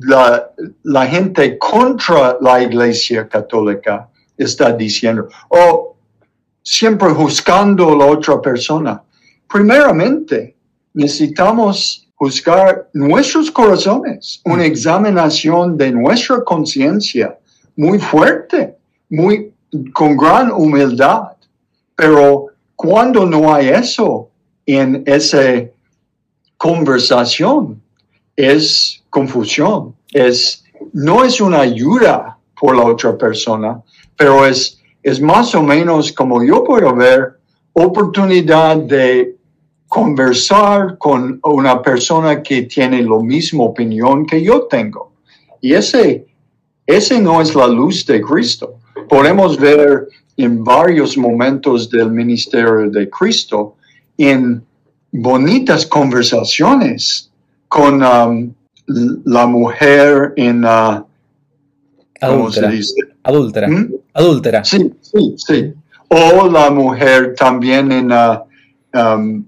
la, 0.00 0.50
la 0.82 1.06
gente 1.06 1.58
contra 1.58 2.38
la 2.40 2.62
iglesia 2.62 3.28
católica 3.28 4.08
está 4.38 4.72
diciendo, 4.72 5.28
oh, 5.50 5.96
siempre 6.62 7.10
juzgando 7.10 7.92
a 7.92 7.96
la 7.96 8.06
otra 8.06 8.40
persona. 8.40 9.02
Primeramente, 9.46 10.56
necesitamos 10.94 12.05
juzgar 12.16 12.88
nuestros 12.92 13.50
corazones, 13.50 14.40
una 14.44 14.64
examinación 14.64 15.76
de 15.76 15.92
nuestra 15.92 16.42
conciencia 16.42 17.38
muy 17.76 17.98
fuerte, 17.98 18.74
muy 19.10 19.52
con 19.92 20.16
gran 20.16 20.50
humildad. 20.50 21.32
Pero 21.94 22.46
cuando 22.74 23.26
no 23.26 23.54
hay 23.54 23.68
eso 23.68 24.30
en 24.64 25.02
esa 25.06 25.64
conversación, 26.56 27.80
es 28.34 29.02
confusión, 29.10 29.94
es, 30.12 30.64
no 30.92 31.24
es 31.24 31.40
una 31.40 31.60
ayuda 31.60 32.38
por 32.58 32.76
la 32.76 32.84
otra 32.84 33.16
persona, 33.16 33.80
pero 34.16 34.46
es, 34.46 34.78
es 35.02 35.20
más 35.20 35.54
o 35.54 35.62
menos 35.62 36.12
como 36.12 36.42
yo 36.44 36.64
puedo 36.64 36.94
ver 36.94 37.38
oportunidad 37.72 38.76
de 38.76 39.36
conversar 39.96 40.98
con 40.98 41.40
una 41.42 41.80
persona 41.80 42.42
que 42.42 42.64
tiene 42.64 43.02
la 43.02 43.18
misma 43.18 43.64
opinión 43.64 44.26
que 44.26 44.42
yo 44.44 44.64
tengo. 44.64 45.12
Y 45.62 45.72
ese, 45.72 46.26
ese 46.86 47.18
no 47.18 47.40
es 47.40 47.54
la 47.54 47.66
luz 47.66 48.04
de 48.04 48.20
Cristo. 48.20 48.74
Podemos 49.08 49.58
ver 49.58 50.06
en 50.36 50.62
varios 50.62 51.16
momentos 51.16 51.88
del 51.88 52.10
ministerio 52.10 52.90
de 52.90 53.08
Cristo 53.08 53.76
en 54.18 54.62
bonitas 55.12 55.86
conversaciones 55.86 57.30
con 57.68 58.02
um, 58.02 58.52
la 59.24 59.46
mujer 59.46 60.34
en... 60.36 60.62
Uh, 60.62 61.06
¿cómo 62.20 62.50
se 62.50 62.68
dice? 62.68 63.00
Adúltera. 63.22 63.66
¿Mm? 63.66 63.94
Adúltera. 64.12 64.62
Sí, 64.62 64.92
sí, 65.00 65.34
sí. 65.38 65.72
O 66.08 66.48
la 66.48 66.70
mujer 66.70 67.34
también 67.34 67.90
en 67.92 68.12
uh, 68.12 68.44
um, 68.92 69.42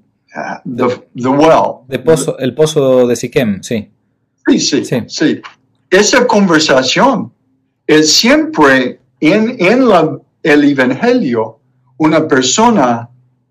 the, 0.64 1.02
the, 1.14 1.28
well. 1.28 1.84
De 1.88 1.98
pozo, 1.98 2.38
el 2.38 2.54
pozo 2.54 3.06
de 3.06 3.16
Siquem, 3.16 3.62
sí. 3.62 3.90
Sí, 4.46 4.60
sí, 4.60 4.84
sí. 4.84 5.02
sí. 5.06 5.42
Esa 5.90 6.26
conversación 6.26 7.32
es 7.86 8.12
siempre 8.12 9.00
en, 9.20 9.56
en 9.58 9.88
la, 9.88 10.18
el 10.42 10.64
Evangelio 10.64 11.58
una 11.98 12.26
persona 12.26 13.08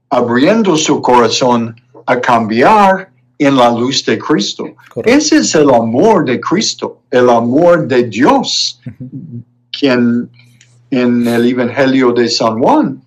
abriendo 0.09 0.75
su 0.77 1.01
corazón 1.01 1.75
a 2.05 2.19
cambiar 2.19 3.09
en 3.39 3.55
la 3.55 3.69
luz 3.69 4.03
de 4.05 4.17
Cristo. 4.17 4.65
Ese 5.05 5.37
es 5.37 5.53
el 5.55 5.69
amor 5.69 6.25
de 6.25 6.39
Cristo, 6.39 7.01
el 7.11 7.29
amor 7.29 7.87
de 7.87 8.03
Dios, 8.03 8.79
quien 9.71 10.29
en 10.89 11.27
el 11.27 11.45
Evangelio 11.45 12.13
de 12.13 12.29
San 12.29 12.59
Juan, 12.59 13.01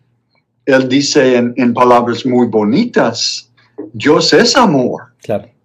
él 0.67 0.89
dice 0.89 1.37
en, 1.37 1.75
palabras 1.75 2.25
muy 2.27 2.47
bonitas, 2.47 3.50
Dios 3.93 4.33
es 4.33 4.57
amor. 4.57 5.03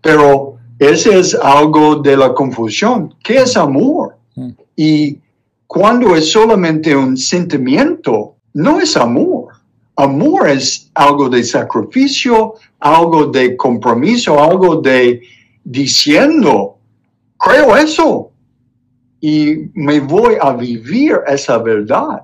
Pero 0.01 0.57
ese 0.79 1.19
es 1.19 1.35
algo 1.35 1.95
de 1.95 2.17
la 2.17 2.33
confusión. 2.33 3.15
¿Qué 3.23 3.37
es 3.37 3.57
amor? 3.57 4.17
Mm. 4.35 4.49
Y 4.75 5.19
cuando 5.67 6.15
es 6.15 6.31
solamente 6.31 6.95
un 6.95 7.17
sentimiento, 7.17 8.35
no 8.53 8.79
es 8.79 8.95
amor. 8.95 9.53
Amor 9.95 10.49
es 10.49 10.91
algo 10.93 11.29
de 11.29 11.43
sacrificio, 11.43 12.55
algo 12.79 13.27
de 13.27 13.55
compromiso, 13.55 14.41
algo 14.41 14.81
de 14.81 15.21
diciendo, 15.63 16.77
creo 17.37 17.75
eso 17.75 18.31
y 19.19 19.71
me 19.73 19.99
voy 20.01 20.35
a 20.39 20.53
vivir 20.53 21.19
esa 21.25 21.57
verdad. 21.57 22.21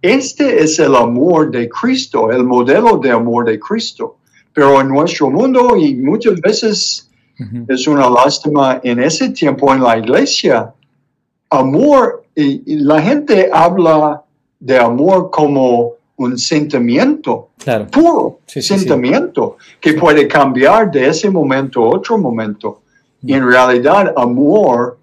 Este 0.00 0.62
es 0.62 0.78
el 0.78 0.94
amor 0.94 1.50
de 1.50 1.68
Cristo, 1.68 2.30
el 2.30 2.44
modelo 2.44 2.98
de 2.98 3.10
amor 3.10 3.46
de 3.46 3.58
Cristo. 3.58 4.18
Pero 4.56 4.80
en 4.80 4.88
nuestro 4.88 5.28
mundo 5.28 5.76
y 5.76 5.94
muchas 5.96 6.40
veces 6.40 7.10
es 7.68 7.86
una 7.86 8.08
lástima 8.08 8.80
en 8.82 9.00
ese 9.00 9.28
tiempo 9.28 9.70
en 9.74 9.82
la 9.82 9.98
iglesia, 9.98 10.72
amor, 11.50 12.24
y, 12.34 12.76
la 12.76 13.02
gente 13.02 13.50
habla 13.52 14.22
de 14.58 14.78
amor 14.78 15.28
como 15.30 15.92
un 16.16 16.38
sentimiento 16.38 17.50
puro, 17.92 18.40
sentimiento 18.46 19.58
que 19.78 19.92
puede 19.92 20.26
cambiar 20.26 20.90
de 20.90 21.06
ese 21.06 21.28
momento 21.28 21.84
a 21.84 21.96
otro 21.96 22.16
momento. 22.16 22.80
Y 23.20 23.34
en 23.34 23.46
realidad, 23.46 24.14
amor, 24.16 24.96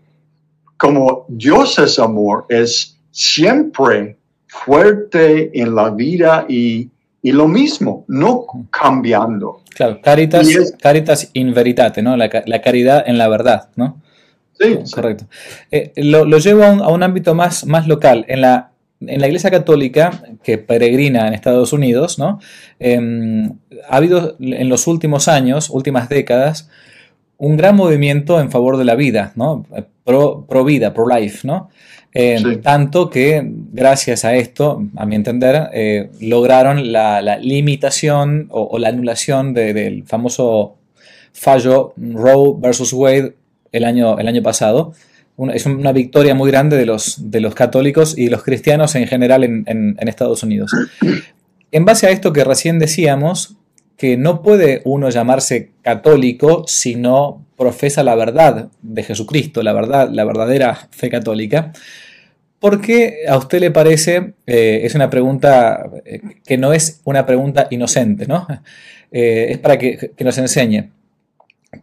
como 0.77 1.25
Dios 1.27 1.77
es 1.77 1.99
amor, 1.99 2.47
es 2.49 2.97
siempre 3.11 4.17
fuerte 4.47 5.51
en 5.53 5.75
la 5.75 5.91
vida 5.91 6.47
y, 6.49 6.89
lo 7.31 7.47
mismo, 7.47 8.03
no 8.07 8.45
cambiando. 8.69 9.61
Claro, 9.73 10.01
caritas, 10.01 10.75
caritas 10.79 11.29
in 11.33 11.53
veritate, 11.53 12.01
¿no? 12.01 12.17
La, 12.17 12.29
caridad 12.29 13.03
en 13.07 13.17
la 13.17 13.27
verdad, 13.29 13.69
¿no? 13.75 14.01
Sí, 14.59 14.77
correcto. 14.93 15.25
Eh, 15.71 15.93
lo, 15.95 16.25
llevo 16.37 16.63
a 16.63 16.89
un, 16.91 17.01
ámbito 17.01 17.33
más, 17.33 17.65
más 17.65 17.87
local. 17.87 18.25
En 18.27 18.41
la, 18.41 18.71
en 18.99 19.21
la 19.21 19.27
Iglesia 19.27 19.49
Católica, 19.49 20.23
que 20.43 20.57
peregrina 20.57 21.27
en 21.27 21.33
Estados 21.33 21.71
Unidos, 21.73 22.19
¿no? 22.19 22.39
Em, 22.79 23.53
ha 23.89 23.97
habido 23.97 24.35
en 24.39 24.69
los 24.69 24.85
últimos 24.87 25.27
años, 25.27 25.69
últimas 25.69 26.09
décadas, 26.09 26.69
un 27.37 27.57
gran 27.57 27.75
movimiento 27.75 28.39
en 28.39 28.51
favor 28.51 28.77
de 28.77 28.85
la 28.85 28.95
vida, 28.95 29.31
¿no? 29.35 29.65
Pro, 30.03 30.45
pro 30.47 30.63
vida, 30.63 30.93
pro 30.93 31.07
life, 31.07 31.47
¿no? 31.47 31.69
Em, 32.15 32.61
tanto 32.61 33.09
que 33.09 33.41
gracias 33.43 34.23
a 34.23 34.35
esto, 34.35 34.83
a 34.95 35.05
mi 35.05 35.15
entender, 35.15 35.69
eh, 35.73 36.11
lograron 36.19 36.91
la, 36.91 37.37
limitación 37.37 38.47
o, 38.51 38.77
la 38.77 38.89
anulación 38.89 39.53
del 39.53 40.03
famoso 40.05 40.77
fallo 41.33 41.93
Roe 41.97 42.55
versus 42.59 42.93
Wade 42.93 43.33
el 43.71 43.83
año, 43.83 44.19
el 44.19 44.27
año 44.27 44.43
pasado, 44.43 44.93
es 45.53 45.65
una 45.65 45.91
victoria 45.91 46.35
muy 46.35 46.51
grande 46.51 46.77
de 46.77 46.85
los, 46.85 47.31
de 47.31 47.41
los 47.41 47.55
católicos 47.55 48.15
y 48.15 48.29
los 48.29 48.43
cristianos 48.43 48.93
en 48.93 49.07
general 49.07 49.43
en, 49.43 49.97
Estados 50.07 50.43
Unidos. 50.43 50.71
En 51.71 51.85
base 51.85 52.05
a 52.05 52.11
esto 52.11 52.31
que 52.31 52.43
recién 52.43 52.77
decíamos, 52.77 53.57
que 53.97 54.15
no 54.15 54.43
puede 54.43 54.81
uno 54.85 55.09
llamarse 55.09 55.71
católico 55.81 56.65
si 56.67 56.95
no 56.95 57.43
profesa 57.57 58.03
la 58.03 58.15
verdad 58.15 58.69
de 58.81 59.03
Jesucristo, 59.03 59.63
la 59.63 59.73
verdad, 59.73 60.09
la 60.11 60.23
verdadera 60.25 60.87
fe 60.91 61.09
católica. 61.09 61.73
¿Por 62.63 62.79
qué 62.79 63.25
a 63.27 63.35
usted 63.35 63.59
le 63.59 63.71
parece, 63.71 64.35
eh, 64.47 64.83
es 64.85 64.95
una 64.95 65.09
pregunta 65.09 65.83
eh, 66.05 66.21
que 66.45 66.57
no 66.57 66.71
es 66.71 67.01
una 67.03 67.25
pregunta 67.25 67.67
inocente, 67.71 68.25
¿no? 68.25 68.47
Eh, 69.15 69.51
es 69.51 69.57
para 69.59 69.77
que, 69.77 70.11
nos 70.21 70.39
enseñe. 70.39 70.89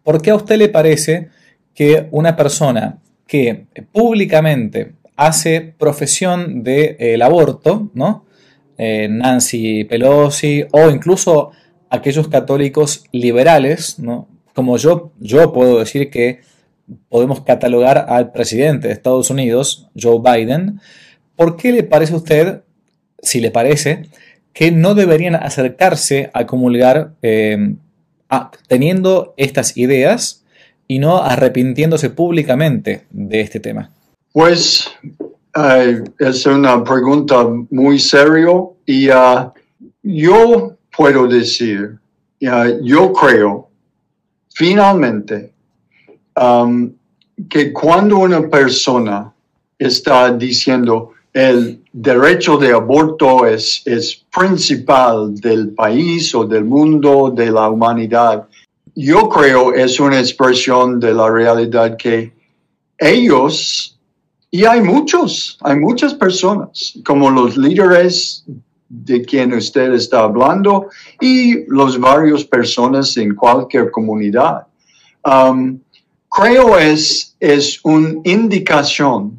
¿Por 0.03 0.21
qué 0.21 0.31
a 0.31 0.35
usted 0.35 0.57
le 0.57 0.69
parece 0.69 1.29
que 1.75 2.09
una 2.11 2.35
persona 2.35 2.99
que 3.25 3.66
públicamente 3.93 4.95
hace 5.14 5.61
profesión 5.61 6.64
del 6.64 6.97
de, 6.99 7.21
aborto, 7.23 7.88
¿no? 7.95 8.25
Nancy 8.77 9.85
Pelosi 9.85 10.64
o 10.73 10.90
incluso 10.90 11.53
aquellos 11.88 12.27
católicos 12.27 13.05
liberales, 13.12 14.01
¿no? 14.01 14.27
como 14.55 14.77
yo, 14.77 15.12
yo 15.21 15.53
puedo 15.53 15.79
decir 15.79 16.11
que 16.11 16.40
podemos 17.09 17.42
catalogar 17.42 18.07
al 18.09 18.33
presidente 18.33 18.88
de 18.88 18.94
Estados 18.94 19.31
Unidos, 19.31 19.88
Joe 20.00 20.20
Biden, 20.20 20.81
¿por 21.37 21.57
qué 21.57 21.72
le 21.72 21.83
parece 21.83 22.14
a 22.14 22.16
usted, 22.16 22.62
si 23.22 23.40
le 23.40 23.50
parece, 23.50 24.09
que 24.53 24.70
no 24.72 24.94
deberían 24.94 25.35
acercarse 25.35 26.31
a 26.35 26.46
comulgar 26.46 27.14
eh, 27.22 27.74
teniendo 28.68 29.35
estas 29.37 29.76
ideas 29.76 30.44
y 30.88 30.98
no 30.98 31.18
arrepintiéndose 31.18 32.11
públicamente 32.11 33.07
de 33.11 33.40
este 33.40 33.61
tema? 33.61 33.90
Pues 34.33 34.88
es 36.18 36.46
una 36.46 36.83
pregunta 36.85 37.46
muy 37.70 37.98
serio 37.98 38.76
y 38.87 39.09
uh, 39.11 39.53
yo 40.03 40.76
puedo 40.96 41.26
decir, 41.26 41.98
uh, 42.42 42.83
yo 42.83 43.12
creo 43.12 43.70
finalmente 44.55 45.53
um, 46.37 46.93
que 47.49 47.73
cuando 47.73 48.19
una 48.19 48.49
persona 48.49 49.33
está 49.79 50.31
diciendo 50.33 51.12
el 51.33 51.83
derecho 51.93 52.57
de 52.59 52.73
aborto 52.73 53.47
es, 53.47 53.83
es 53.85 54.25
principal 54.37 55.35
del 55.37 55.71
país 55.71 56.35
o 56.35 56.45
del 56.45 56.64
mundo, 56.64 57.33
de 57.35 57.51
la 57.51 57.69
humanidad, 57.69 58.49
yo 58.95 59.29
creo 59.29 59.73
es 59.73 60.01
una 60.01 60.19
expresión 60.19 60.99
de 60.99 61.14
la 61.14 61.31
realidad 61.31 61.97
que 61.97 62.33
ellos, 62.99 63.99
y 64.51 64.64
hay 64.64 64.83
muchos, 64.83 65.57
hay 65.62 65.79
muchas 65.79 66.12
personas, 66.14 66.99
como 67.05 67.31
los 67.31 67.57
líderes 67.57 68.45
de 68.88 69.23
quien 69.23 69.55
usted 69.55 69.93
está 69.93 70.25
hablando 70.25 70.88
y 71.21 71.64
los 71.69 71.99
varios 71.99 72.45
personas 72.45 73.16
en 73.16 73.37
cualquier 73.37 73.90
comunidad. 73.93 74.66
Um, 75.25 75.79
creo 76.31 76.79
es, 76.79 77.37
es 77.40 77.81
una 77.85 78.14
indicación 78.25 79.37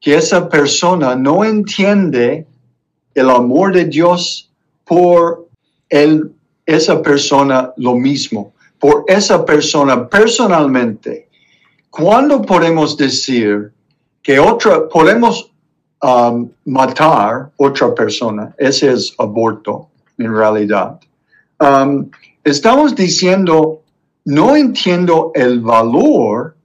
que 0.00 0.14
esa 0.16 0.48
persona 0.48 1.14
no 1.14 1.44
entiende 1.44 2.46
el 3.14 3.30
amor 3.30 3.74
de 3.74 3.84
Dios 3.84 4.50
por 4.84 5.46
esa 6.66 7.02
persona 7.02 7.72
lo 7.76 7.94
mismo, 7.94 8.52
por 8.78 9.04
esa 9.08 9.44
persona 9.44 10.08
personalmente. 10.08 11.28
¿Cuándo 11.90 12.40
podemos 12.42 12.96
decir 12.96 13.72
que 14.22 14.38
otra, 14.38 14.88
podemos 14.88 15.50
um, 16.02 16.48
matar 16.64 17.50
otra 17.56 17.94
persona? 17.94 18.54
Ese 18.56 18.92
es 18.92 19.12
aborto, 19.18 19.88
en 20.16 20.34
realidad. 20.34 20.98
Um, 21.58 22.08
estamos 22.44 22.94
diciendo, 22.94 23.79
no 24.24 24.56
entiendo 24.56 25.32
el 25.34 25.60
valor 25.60 26.56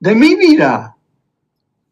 de 0.00 0.14
mi 0.14 0.34
vida 0.34 0.96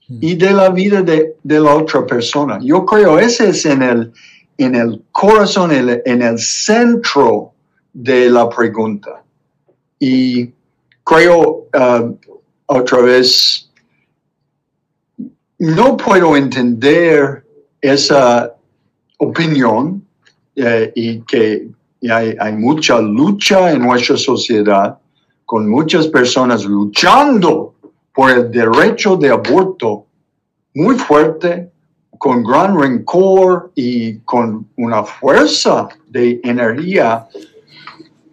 y 0.08 0.34
de 0.36 0.52
la 0.52 0.70
vida 0.70 1.02
de, 1.02 1.36
la 1.42 1.74
otra 1.74 2.06
persona. 2.06 2.58
Yo 2.62 2.84
creo 2.84 3.18
ese 3.18 3.48
es 3.50 3.66
en 3.66 3.82
el, 3.82 4.12
en 4.58 4.74
el 4.74 5.02
corazón, 5.10 5.72
en 5.72 6.22
el 6.22 6.38
centro 6.38 7.52
de 7.92 8.30
la 8.30 8.48
pregunta. 8.48 9.22
Y 9.98 10.52
creo 11.02 11.68
uh, 11.72 12.16
otra 12.66 12.98
vez, 13.00 13.70
no 15.58 15.96
puedo 15.96 16.36
entender 16.36 17.44
esa 17.80 18.54
opinión 19.18 20.04
eh, 20.56 20.92
y 20.94 21.20
que 21.20 21.68
hay, 22.10 22.36
hay 22.38 22.52
mucha 22.52 23.00
lucha 23.00 23.72
en 23.72 23.82
nuestra 23.82 24.16
sociedad 24.16 24.98
con 25.44 25.70
muchas 25.70 26.08
personas 26.08 26.64
luchando 26.64 27.74
por 28.12 28.30
el 28.30 28.50
derecho 28.50 29.16
de 29.16 29.30
aborto 29.30 30.06
muy 30.74 30.96
fuerte, 30.96 31.70
con 32.18 32.42
gran 32.42 32.78
rencor 32.78 33.70
y 33.74 34.18
con 34.20 34.66
una 34.76 35.04
fuerza 35.04 35.88
de 36.08 36.40
energía. 36.42 37.26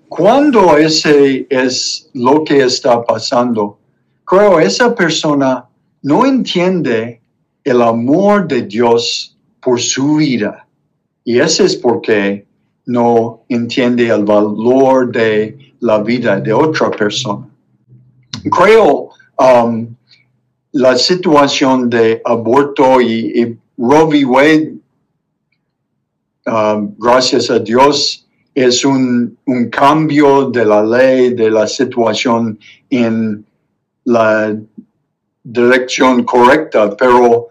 Cuando 0.09 0.77
ese 0.77 1.45
es 1.49 2.09
lo 2.13 2.43
que 2.43 2.63
está 2.63 3.03
pasando, 3.03 3.77
creo 4.25 4.59
esa 4.59 4.95
persona 4.95 5.65
no 6.01 6.25
entiende 6.25 7.21
el 7.63 7.81
amor 7.81 8.47
de 8.47 8.63
Dios 8.63 9.37
por 9.61 9.79
su 9.79 10.15
vida. 10.15 10.67
Y 11.23 11.39
ese 11.39 11.65
es 11.65 11.75
porque 11.75 12.45
no 12.85 13.43
entiende 13.49 14.07
el 14.09 14.23
valor 14.23 15.11
de 15.11 15.73
la 15.79 15.99
vida 15.99 16.39
de 16.39 16.53
otra 16.53 16.91
persona. 16.91 17.47
Creo 18.51 19.09
Um, 19.37 19.95
la 20.73 20.95
situación 20.97 21.89
de 21.89 22.21
aborto 22.23 23.01
y, 23.01 23.57
Roe 23.77 24.05
v. 24.05 24.25
Wade, 24.25 24.73
um, 26.45 26.95
gracias 26.97 27.49
a 27.49 27.59
Dios, 27.59 28.27
es 28.53 28.85
un, 28.85 29.35
un, 29.45 29.69
cambio 29.69 30.51
de 30.51 30.63
la 30.63 30.83
ley, 30.83 31.33
de 31.33 31.49
la 31.49 31.67
situación 31.67 32.59
en 32.91 33.43
la 34.05 34.55
dirección 35.43 36.23
correcta, 36.23 36.95
pero 36.95 37.47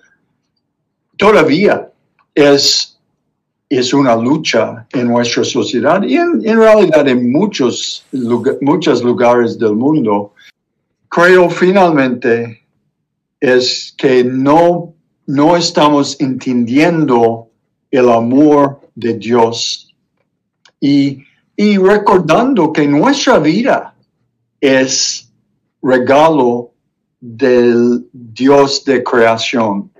todavía 1.16 1.90
es, 2.35 2.92
es 3.79 3.95
una 3.95 4.15
lucha 4.17 4.87
en 4.93 5.09
nuestra 5.09 5.45
sociedad 5.45 6.03
y 6.03 6.17
en, 6.17 6.43
realidad 6.43 7.09
en 7.09 7.33
muchos, 7.33 8.05
muchos 8.61 9.03
lugares 9.03 9.59
del 9.59 9.75
mundo 9.75 10.35
creo 11.09 11.49
finalmente 11.49 12.67
es 13.41 13.95
que 13.97 14.25
no, 14.25 14.95
no 15.27 15.57
estamos 15.57 16.21
entendiendo 16.21 17.49
el 17.91 18.11
amor 18.11 18.81
de 18.95 19.15
Dios 19.15 19.95
y, 20.81 21.25
y 21.57 21.79
recordando 21.79 22.73
que 22.73 22.87
nuestra 22.87 23.39
vida 23.39 23.95
es 24.61 25.33
regalo 25.83 26.73
del 27.21 28.07
Dios 28.13 28.85
de 28.85 29.03
creación. 29.03 29.92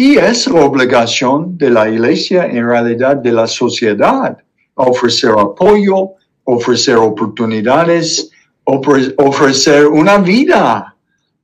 Y 0.00 0.16
es 0.16 0.46
obligación 0.46 1.58
de 1.58 1.70
la 1.70 1.88
iglesia, 1.88 2.46
en 2.46 2.64
realidad 2.68 3.16
de 3.16 3.32
la 3.32 3.48
sociedad, 3.48 4.38
ofrecer 4.74 5.32
apoyo, 5.36 6.10
ofrecer 6.44 6.94
oportunidades, 6.94 8.30
ofrecer 8.62 9.86
una 9.88 10.18
vida 10.18 10.94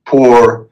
por 0.09 0.69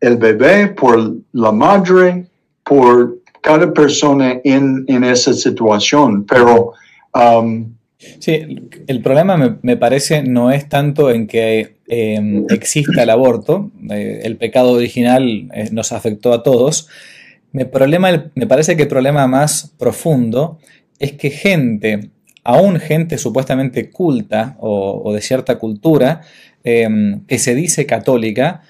el 0.00 0.16
bebé, 0.16 0.66
por 0.74 1.18
la 1.30 1.52
madre, 1.52 2.26
por 2.64 3.18
cada 3.40 3.72
persona 3.72 4.40
en, 4.42 5.04
esa 5.04 5.32
situación. 5.32 6.26
Pero... 6.26 6.72
Um, 7.14 7.74
sí, 8.18 8.42
el 8.88 9.02
problema 9.02 9.56
me, 9.62 9.76
parece 9.76 10.24
no 10.24 10.50
es 10.50 10.68
tanto 10.68 11.12
en 11.12 11.28
que 11.28 11.76
em, 11.86 12.44
exista 12.48 13.04
el 13.04 13.10
aborto, 13.10 13.70
eh, 13.88 14.22
el 14.24 14.36
pecado 14.36 14.72
original 14.72 15.48
eh, 15.54 15.68
nos 15.70 15.92
afectó 15.92 16.32
a 16.32 16.42
todos. 16.42 16.88
Me, 17.52 17.66
parece 17.66 18.76
que 18.76 18.82
el 18.82 18.88
problema 18.88 19.26
más 19.26 19.74
profundo 19.78 20.58
es 20.98 21.12
que 21.12 21.30
gente 21.30 22.10
aún 22.44 22.78
gente 22.80 23.18
supuestamente 23.18 23.90
culta 23.90 24.56
o, 24.60 25.12
de 25.12 25.20
cierta 25.20 25.58
cultura 25.58 26.22
em, 26.64 27.24
que 27.26 27.38
se 27.38 27.54
dice 27.54 27.86
católica 27.86 28.62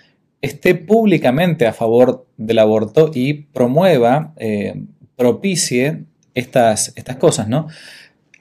esté 0.43 0.75
públicamente 0.75 1.67
a 1.67 1.73
favor 1.73 2.27
del 2.37 2.59
aborto 2.59 3.11
y 3.15 3.35
promueva, 3.35 4.33
em, 4.37 4.87
propicie 5.17 6.05
estas, 6.35 6.93
estas 6.97 7.17
cosas, 7.17 7.49
¿no? 7.49 7.69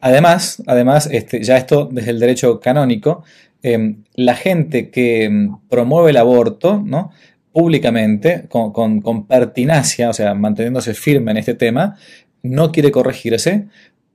Además, 0.01 0.63
además 0.65 1.09
este, 1.11 1.43
ya 1.43 1.57
esto 1.57 1.89
desde 1.91 2.11
el 2.11 2.19
derecho 2.19 2.59
canónico, 2.61 3.23
em, 3.61 4.03
la 4.13 4.35
gente 4.35 4.89
que 4.89 5.49
promueve 5.69 6.11
el 6.11 6.17
aborto, 6.17 6.81
¿no? 6.85 7.11
Públicamente, 7.59 8.45
con, 8.47 8.71
con, 8.71 9.27
pertinacia, 9.27 10.09
o 10.09 10.13
sea, 10.13 10.33
manteniéndose 10.33 10.93
firme 10.93 11.31
en 11.31 11.37
este 11.37 11.55
tema, 11.55 11.97
no 12.41 12.71
quiere 12.71 12.89
corregirse, 12.89 13.65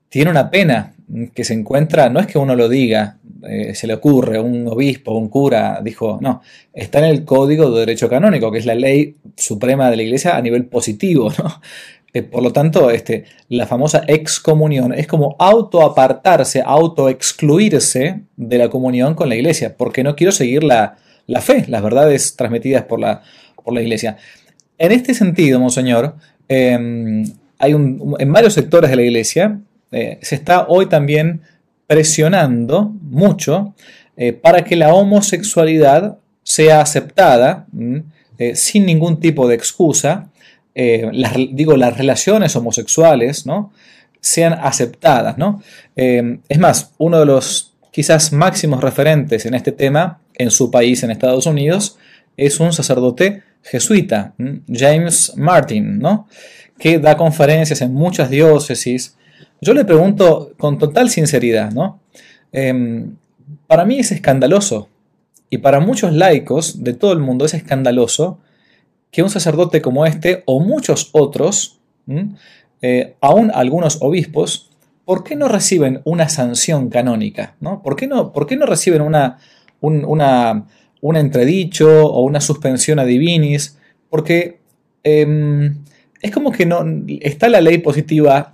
tiene 0.08 0.30
una 0.30 0.50
pena 0.50 0.94
que 1.34 1.44
se 1.44 1.52
encuentra, 1.52 2.08
no 2.08 2.20
es 2.20 2.26
que 2.26 2.38
uno 2.38 2.56
lo 2.56 2.70
diga, 2.70 3.18
eh, 3.46 3.74
se 3.74 3.86
le 3.86 3.92
ocurre, 3.92 4.40
un 4.40 4.66
obispo, 4.66 5.12
un 5.12 5.28
cura 5.28 5.80
dijo, 5.84 6.16
no, 6.22 6.40
está 6.72 7.00
en 7.00 7.04
el 7.04 7.26
Código 7.26 7.70
de 7.70 7.80
Derecho 7.80 8.08
Canónico, 8.08 8.50
que 8.50 8.60
es 8.60 8.64
la 8.64 8.74
ley 8.74 9.16
suprema 9.36 9.90
de 9.90 9.96
la 9.96 10.02
Iglesia 10.04 10.38
a 10.38 10.40
nivel 10.40 10.64
positivo. 10.64 11.30
Eh, 12.16 12.22
por 12.22 12.44
lo 12.44 12.52
tanto, 12.52 12.90
este, 12.90 13.24
la 13.48 13.66
famosa 13.66 14.04
excomunión 14.06 14.94
es 14.94 15.08
como 15.08 15.34
autoapartarse, 15.36 16.62
autoexcluirse 16.64 18.20
de 18.36 18.58
la 18.58 18.70
comunión 18.70 19.16
con 19.16 19.28
la 19.28 19.34
Iglesia, 19.34 19.76
porque 19.76 20.04
no 20.04 20.14
quiero 20.14 20.30
seguir 20.30 20.62
la, 20.62 20.96
fe, 21.40 21.64
las 21.68 21.82
verdades 21.82 22.36
transmitidas 22.36 22.84
por 22.84 23.00
la, 23.00 23.22
por 23.62 23.74
la 23.74 23.82
Iglesia. 23.82 24.16
En 24.78 24.92
este 24.92 25.14
sentido, 25.14 25.60
Monseñor, 25.60 26.16
em, 26.48 27.24
hay 27.58 27.74
un, 27.74 28.16
en 28.18 28.32
varios 28.32 28.54
sectores 28.54 28.90
de 28.90 28.96
la 28.96 29.02
Iglesia 29.02 29.60
eh, 29.94 30.18
se 30.22 30.34
está 30.34 30.66
hoy 30.66 30.86
también 30.86 31.42
presionando 31.86 32.92
mucho 33.00 33.74
eh, 34.16 34.32
para 34.32 34.64
que 34.64 34.74
la 34.74 34.92
homosexualidad 34.92 36.18
sea 36.42 36.80
aceptada 36.80 37.66
eh, 38.38 38.56
sin 38.56 38.86
ningún 38.86 39.20
tipo 39.20 39.46
de 39.46 39.54
excusa. 39.54 40.30
digo, 41.52 41.76
las 41.76 41.96
relaciones 41.96 42.56
homosexuales 42.56 43.46
¿no? 43.46 43.72
sean 44.20 44.54
aceptadas. 44.54 45.38
¿no? 45.38 45.62
es 45.94 46.58
más, 46.58 46.90
uno 46.98 47.20
de 47.20 47.26
los 47.26 47.72
quizás 47.92 48.32
máximos 48.32 48.82
referentes 48.82 49.46
en 49.46 49.54
este 49.54 49.70
tema 49.70 50.18
en 50.34 50.50
su 50.50 50.70
país, 50.70 51.02
en 51.02 51.10
Estados 51.10 51.46
Unidos, 51.46 51.98
es 52.36 52.60
un 52.60 52.72
sacerdote 52.72 53.42
jesuita, 53.62 54.34
James 54.68 55.32
Martin, 55.36 55.98
¿no? 55.98 56.28
que 56.78 56.98
da 56.98 57.16
conferencias 57.16 57.80
en 57.80 57.94
muchas 57.94 58.30
diócesis 58.30 59.16
yo 59.64 59.72
le 59.72 59.84
pregunto 59.84 60.52
con 60.58 60.78
total 60.78 61.08
sinceridad, 61.08 61.72
¿no? 61.72 62.00
Em, 62.52 63.16
para 63.66 63.86
mí 63.86 63.98
es 63.98 64.12
escandaloso, 64.12 64.88
y 65.48 65.58
para 65.58 65.80
muchos 65.80 66.12
laicos 66.12 66.84
de 66.84 66.92
todo 66.92 67.12
el 67.12 67.20
mundo 67.20 67.46
es 67.46 67.54
escandaloso 67.54 68.40
que 69.10 69.22
un 69.22 69.30
sacerdote 69.30 69.80
como 69.80 70.04
este 70.04 70.42
o 70.46 70.60
muchos 70.60 71.10
otros, 71.12 71.78
eh, 72.82 73.14
aún 73.20 73.52
algunos 73.54 73.98
obispos, 74.02 74.70
¿por 75.04 75.24
qué 75.24 75.36
no 75.36 75.48
reciben 75.48 76.02
una 76.04 76.28
sanción 76.28 76.90
canónica? 76.90 77.54
¿no? 77.60 77.82
¿Por, 77.82 77.96
qué 77.96 78.06
no, 78.06 78.32
¿Por 78.32 78.46
qué 78.46 78.56
no 78.56 78.66
reciben 78.66 79.00
una, 79.00 79.38
una, 79.84 80.66
un 81.00 81.16
entredicho 81.16 82.06
o 82.06 82.22
una 82.22 82.40
suspensión 82.40 82.98
a 82.98 83.04
divinis, 83.04 83.78
porque 84.10 84.60
em, 85.02 85.76
es 86.20 86.30
como 86.30 86.52
que 86.52 86.66
no 86.66 86.84
está 87.20 87.48
la 87.48 87.60
ley 87.60 87.78
positiva. 87.78 88.50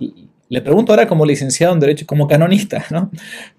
Le 0.49 0.61
pregunto 0.61 0.91
ahora 0.91 1.07
como 1.07 1.25
licenciado 1.25 1.73
en 1.73 1.79
Derecho, 1.79 2.05
como 2.05 2.27
canonista, 2.27 2.85
¿no? 2.89 3.09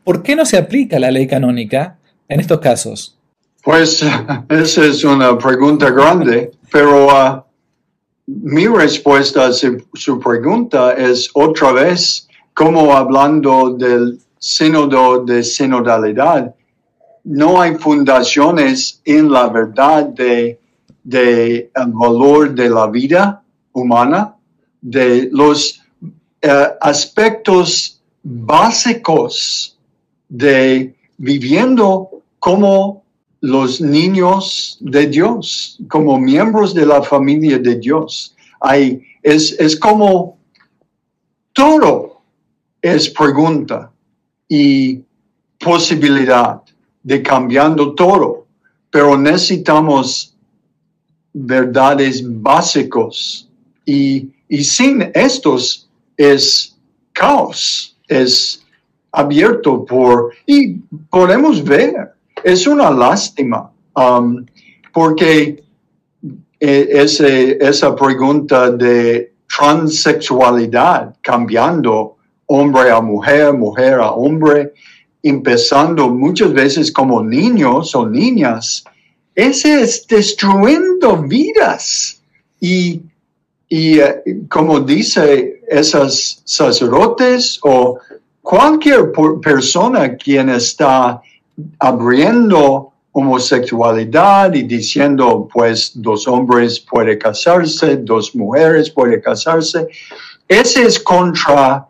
¿Por 0.05 0.23
qué 0.23 0.37
no 0.37 0.45
se 0.45 0.59
aplica 0.59 0.99
la 0.99 1.11
ley 1.11 1.27
canónica 1.27 1.99
en 2.29 2.41
estos 2.41 2.61
casos? 2.61 3.19
Pues 3.63 4.05
esa 4.49 4.85
es 4.85 5.05
una 5.05 5.39
pregunta 5.39 5.91
grande, 5.91 6.51
pero 6.71 7.07
uh, 7.07 7.43
mi 8.27 8.67
respuesta 8.67 9.47
a 9.47 9.53
su, 9.53 10.21
pregunta 10.21 10.93
es 10.95 11.31
otra 11.33 11.73
vez, 11.73 12.29
como 12.55 12.93
hablando 12.93 13.71
del 13.71 14.19
sínodo 14.39 15.25
de 15.25 15.45
sinodalidad, 15.45 16.55
no 17.25 17.61
hay 17.61 17.75
fundaciones 17.77 19.01
en 19.05 19.31
la 19.31 19.49
verdad 19.49 20.07
de, 20.07 20.59
de 21.05 21.71
el 21.75 21.93
valor 21.93 22.55
de 22.55 22.69
la 22.69 22.87
vida 22.89 23.43
humana, 23.73 24.35
de 24.81 25.29
los 25.31 25.81
eh, 26.41 26.69
aspectos 26.81 28.01
básicos 28.23 29.79
de 30.29 30.95
viviendo 31.19 32.11
como 32.39 33.05
los 33.41 33.81
niños 33.81 34.79
de 34.81 35.07
Dios, 35.07 35.79
como 35.89 36.19
miembros 36.19 36.75
de 36.75 36.87
la 36.87 37.03
familia 37.03 37.59
de 37.59 37.77
Dios. 37.77 38.35
Hay, 38.61 39.03
es, 39.23 39.53
es 39.59 39.77
como 39.77 40.39
todo 41.53 42.23
es 42.81 43.09
pregunta 43.11 43.93
y 44.49 45.01
posibilidad 45.59 46.63
de 47.03 47.23
cambiando 47.23 47.95
todo, 47.95 48.47
pero 48.91 49.17
necesitamos 49.17 50.37
verdades 51.33 52.23
básicos. 52.25 53.49
Y, 53.85 54.29
y 54.49 54.65
sin 54.65 55.11
estos 55.15 55.89
es 56.17 56.77
caos, 57.13 57.97
es 58.09 58.65
abierto 59.11 59.85
por, 59.85 60.33
y 60.47 60.75
podemos 61.11 61.63
ver 61.63 62.13
es 62.43 62.67
una 62.67 62.91
lástima, 62.91 63.71
um, 63.95 64.45
porque 64.93 65.63
eh, 66.61 66.89
ese, 66.91 67.59
esa 67.61 67.95
pregunta 67.95 68.71
de 68.71 69.33
transexualidad, 69.49 71.15
cambiando 71.21 72.17
hombre 72.47 72.91
a 72.91 73.01
mujer, 73.01 73.53
mujer 73.53 73.95
a 73.95 74.13
hombre, 74.13 74.73
empezando 75.23 76.09
muchas 76.09 76.53
veces 76.53 76.93
como 76.93 77.23
niños 77.23 77.95
o 77.95 78.09
niñas, 78.09 78.85
ese 79.35 79.83
es 79.83 80.07
destruyendo 80.07 81.23
vidas. 81.23 82.21
Y, 82.61 83.03
y 83.69 83.99
eh, 83.99 84.23
como 84.49 84.81
dice 84.81 85.63
esos 85.69 86.43
sacerdotes 86.45 87.59
o 87.63 87.99
cualquier 88.43 89.13
persona 89.41 90.17
quien 90.17 90.51
está 90.51 91.23
abriendo 91.79 92.93
homosexualidad 93.13 94.55
y 94.55 94.63
diciendo, 94.63 95.49
pues, 95.53 95.93
dos 95.95 96.27
hombres 96.27 96.81
pueden 96.81 97.19
casarse, 97.19 97.97
dos 97.99 98.35
mujeres 98.35 98.91
pueden 98.91 99.21
casarse. 99.21 99.87
Ese 100.49 100.83
es 100.85 100.99
contra, 100.99 101.87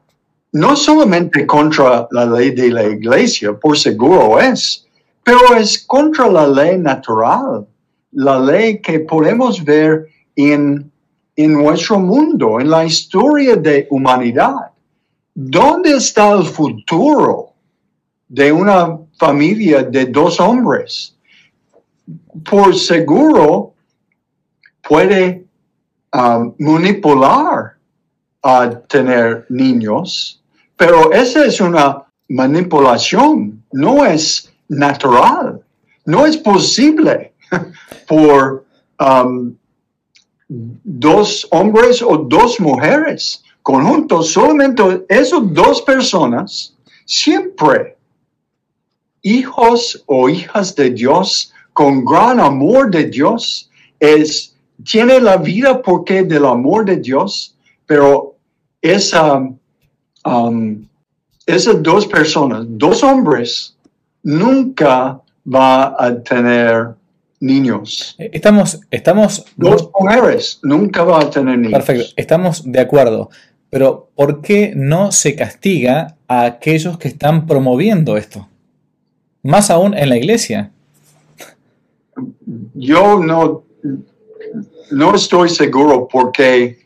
no 0.52 0.76
solamente 0.76 1.46
contra 1.46 2.06
la 2.10 2.26
ley 2.26 2.50
de 2.50 2.70
la 2.70 2.84
iglesia, 2.84 3.52
por 3.52 3.78
seguro 3.78 4.38
es, 4.38 4.86
pero 5.24 5.54
es 5.56 5.78
contra 5.86 6.28
la 6.28 6.46
ley 6.46 6.78
natural, 6.78 7.66
la 8.12 8.38
ley 8.38 8.80
que 8.80 9.00
podemos 9.00 9.64
ver 9.64 10.08
en, 10.36 10.90
en 11.36 11.52
nuestro 11.52 11.98
mundo, 11.98 12.60
en 12.60 12.70
la 12.70 12.84
historia 12.84 13.56
de 13.56 13.86
humanidad. 13.90 14.72
¿Dónde 15.34 15.96
está 15.96 16.32
el 16.32 16.44
futuro 16.44 17.52
de 18.32 18.50
una 18.50 18.98
familia 19.22 19.84
de 19.84 20.06
dos 20.06 20.40
hombres. 20.40 21.14
Por 22.48 22.74
seguro 22.74 23.74
puede 24.88 25.44
um, 26.12 26.54
manipular 26.58 27.76
a 28.42 28.70
tener 28.88 29.46
niños, 29.48 30.41
pero 30.76 31.12
esa 31.12 31.44
es 31.44 31.60
una 31.60 32.04
manipulación, 32.28 33.62
no 33.72 34.04
es 34.04 34.52
natural, 34.68 35.60
no 36.04 36.26
es 36.26 36.36
posible 36.36 37.32
por 38.08 38.64
um, 38.98 39.54
dos 40.48 41.46
hombres 41.50 42.02
o 42.02 42.16
dos 42.16 42.58
mujeres 42.60 43.42
conjuntos, 43.62 44.32
solamente 44.32 45.04
esas 45.08 45.40
dos 45.52 45.82
personas 45.82 46.74
siempre 47.04 47.96
hijos 49.22 50.02
o 50.06 50.28
hijas 50.28 50.74
de 50.74 50.90
Dios 50.90 51.52
con 51.72 52.04
gran 52.04 52.38
amor 52.40 52.90
de 52.90 53.04
Dios, 53.04 53.70
es, 53.98 54.54
tiene 54.84 55.20
la 55.20 55.36
vida 55.36 55.80
porque 55.80 56.22
del 56.22 56.44
amor 56.44 56.84
de 56.84 56.96
Dios, 56.96 57.56
pero 57.86 58.36
esa, 58.82 59.48
um, 60.24 60.84
esas 61.46 61.82
dos 61.82 62.06
personas, 62.06 62.64
dos 62.68 63.02
hombres, 63.02 63.76
nunca 64.22 65.20
va 65.46 65.94
a 65.98 66.22
tener 66.22 66.94
niños. 67.40 68.14
Estamos, 68.18 68.80
estamos. 68.90 69.44
Dos 69.56 69.90
mujeres 69.98 70.60
nunca 70.62 71.02
va 71.02 71.20
a 71.20 71.30
tener 71.30 71.58
niños. 71.58 71.84
Perfecto, 71.84 72.12
estamos 72.16 72.62
de 72.64 72.80
acuerdo. 72.80 73.30
Pero 73.70 74.10
¿por 74.14 74.42
qué 74.42 74.74
no 74.76 75.12
se 75.12 75.34
castiga 75.34 76.16
a 76.28 76.44
aquellos 76.44 76.98
que 76.98 77.08
están 77.08 77.46
promoviendo 77.46 78.16
esto? 78.16 78.46
Más 79.42 79.70
aún 79.70 79.94
en 79.94 80.10
la 80.10 80.18
iglesia. 80.18 80.70
Yo 82.74 83.18
no, 83.18 83.64
no 84.90 85.14
estoy 85.14 85.48
seguro 85.48 86.06
porque 86.06 86.78
mm. 86.78 86.81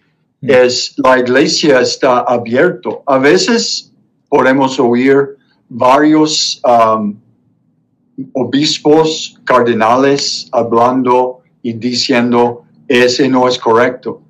Es, 0.48 0.94
la 0.96 1.18
iglesia 1.18 1.80
está 1.80 2.20
abierto. 2.20 3.02
A 3.06 3.18
veces 3.18 3.92
podemos 4.28 4.78
oír 4.78 5.36
varios 5.68 6.60
um, 6.64 7.16
obispos, 8.32 9.38
cardenales 9.44 10.48
hablando 10.52 11.40
y 11.62 11.72
diciendo 11.72 12.62
ese 12.88 13.28
no 13.28 13.48
es 13.48 13.58
correcto. 13.58 14.22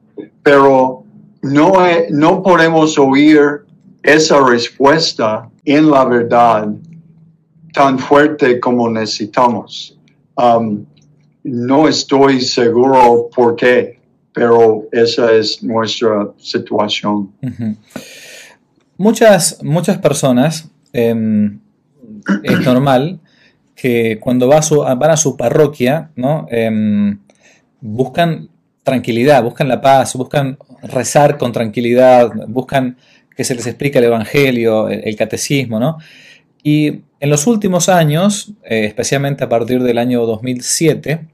Pero 0.42 1.05
no, 1.42 1.72
no 2.11 2.42
podemos 2.42 2.98
oír 2.98 3.64
esa 4.02 4.44
respuesta 4.44 5.48
en 5.64 5.90
la 5.90 6.05
verdad 6.05 6.68
tan 7.72 7.98
fuerte 7.98 8.59
como 8.59 8.88
necesitamos. 8.88 9.98
Um, 10.37 10.87
no 11.44 11.87
estoy 11.87 12.40
seguro 12.40 13.29
por 13.35 13.55
qué, 13.57 13.95
pero 14.37 14.87
esa 14.92 15.33
es 15.33 15.62
nuestra 15.62 16.29
situación. 16.37 17.33
Muchas, 18.99 19.62
muchas 19.62 19.96
personas, 19.96 20.68
em, 20.92 21.59
es 22.42 22.61
normal 22.61 23.18
que 23.75 24.18
cuando 24.20 24.46
van 24.46 25.11
a 25.11 25.16
su 25.16 25.38
parroquia, 25.38 26.11
¿no? 26.16 26.46
Em, 26.51 27.18
buscan 27.81 28.51
tranquilidad, 28.83 29.42
buscan 29.42 29.68
la 29.68 29.81
paz, 29.81 30.14
buscan 30.14 30.59
rezar 30.83 31.38
con 31.38 31.53
tranquilidad, 31.53 32.31
buscan 32.46 32.99
que 33.35 33.42
se 33.42 33.55
les 33.55 33.66
explique 33.66 33.96
el 33.96 34.05
Evangelio, 34.05 34.90
el, 34.90 35.01
el 35.03 35.16
catecismo, 35.16 35.81
¿no? 35.81 35.96
Y 36.62 37.01
en 37.20 37.31
los 37.31 37.46
últimos 37.46 37.88
años, 37.88 38.53
eh, 38.64 38.85
especialmente 38.85 39.44
a 39.44 39.49
partir 39.49 39.83
del 39.83 39.96
año 39.96 40.27
2007, 40.27 41.27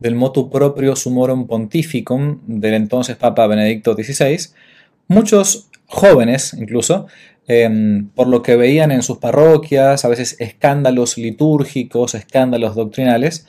del 0.00 0.14
motu 0.14 0.50
proprio 0.50 0.96
sumorum 0.96 1.46
pontificum 1.46 2.40
del 2.46 2.74
entonces 2.74 3.16
Papa 3.16 3.46
Benedicto 3.46 3.94
XVI, 3.94 4.38
muchos 5.08 5.68
jóvenes 5.86 6.54
incluso, 6.54 7.06
em, 7.46 8.08
por 8.08 8.26
lo 8.26 8.42
que 8.42 8.56
veían 8.56 8.90
en 8.90 9.02
sus 9.02 9.18
parroquias, 9.18 10.04
a 10.04 10.08
veces 10.08 10.36
escándalos 10.40 11.18
litúrgicos, 11.18 12.14
escándalos 12.14 12.74
doctrinales, 12.74 13.46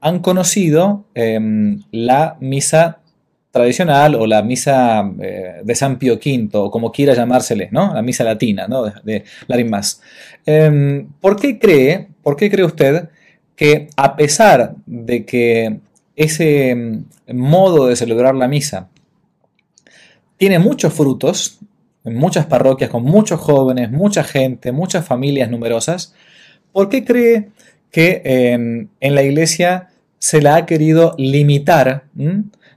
han 0.00 0.20
conocido 0.20 1.04
em, 1.14 1.82
la 1.90 2.36
misa 2.40 3.00
tradicional 3.50 4.14
o 4.14 4.26
la 4.26 4.42
misa 4.42 5.10
eh, 5.20 5.60
de 5.64 5.74
San 5.74 5.98
Pío 5.98 6.14
V, 6.14 6.50
o 6.52 6.70
como 6.70 6.92
quiera 6.92 7.14
llamársele, 7.14 7.68
¿no? 7.72 7.92
La 7.94 8.02
misa 8.02 8.22
latina, 8.22 8.68
¿no? 8.68 8.84
De, 8.84 8.92
de. 9.02 9.24
Em, 10.46 11.08
¿Por 11.20 11.36
qué 11.36 11.58
cree, 11.58 12.08
por 12.22 12.36
qué 12.36 12.50
cree 12.50 12.64
usted 12.64 13.08
que 13.56 13.88
a 13.96 14.14
pesar 14.14 14.74
de 14.86 15.24
que 15.24 15.80
ese 16.18 16.70
em, 16.70 17.04
modo 17.32 17.86
de 17.86 17.96
celebrar 17.96 18.34
la 18.34 18.48
misa 18.48 18.88
tiene 20.36 20.58
muchos 20.58 20.92
frutos, 20.92 21.58
en 22.04 22.16
muchas 22.16 22.46
parroquias, 22.46 22.90
con 22.90 23.04
muchos 23.04 23.40
jóvenes, 23.40 23.90
mucha 23.90 24.24
gente, 24.24 24.72
muchas 24.72 25.04
familias 25.04 25.50
numerosas, 25.50 26.14
¿por 26.72 26.88
qué 26.88 27.04
cree 27.04 27.50
que 27.90 28.22
en, 28.24 28.90
la 29.00 29.22
iglesia 29.22 29.88
se 30.18 30.40
la 30.40 30.56
ha 30.56 30.66
querido 30.66 31.14
limitar 31.18 32.04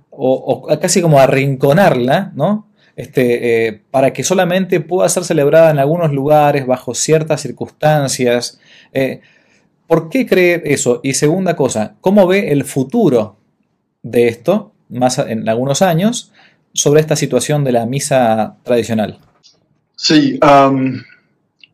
o, 0.10 0.68
casi 0.80 1.02
como 1.02 1.20
arrinconarla, 1.20 2.32
¿no? 2.36 2.68
Este, 2.96 3.68
eh, 3.68 3.82
para 3.90 4.14
que 4.14 4.24
solamente 4.24 4.80
pueda 4.82 5.08
ser 5.10 5.24
celebrada 5.24 5.72
en 5.72 5.80
algunos 5.80 6.12
lugares, 6.12 6.68
bajo 6.68 6.94
ciertas 6.94 7.42
circunstancias. 7.42 8.60
Eh, 8.94 9.22
¿Por 9.92 10.08
qué 10.08 10.26
cree 10.26 10.62
eso? 10.64 11.02
Y 11.04 11.16
segunda 11.16 11.58
cosa, 11.58 11.96
¿cómo 12.00 12.26
ve 12.26 12.54
el 12.54 12.64
futuro 12.64 13.36
de 14.02 14.30
esto, 14.30 14.72
más 14.88 15.18
en 15.18 15.50
algunos 15.50 15.82
años, 15.82 16.32
sobre 16.74 17.02
esta 17.02 17.18
situación 17.18 17.66
de 17.66 17.74
la 17.74 17.86
misa 17.86 18.56
tradicional? 18.64 19.20
Sí, 19.98 20.40
um, 20.42 20.94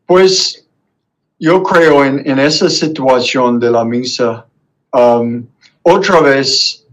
pues 0.04 0.66
yo 1.38 1.62
creo 1.62 2.04
en, 2.04 2.40
esa 2.40 2.68
situación 2.68 3.60
de 3.60 3.70
la 3.70 3.84
misa. 3.84 4.46
Um, 4.92 5.46
otra 5.82 6.20
vez 6.20 6.84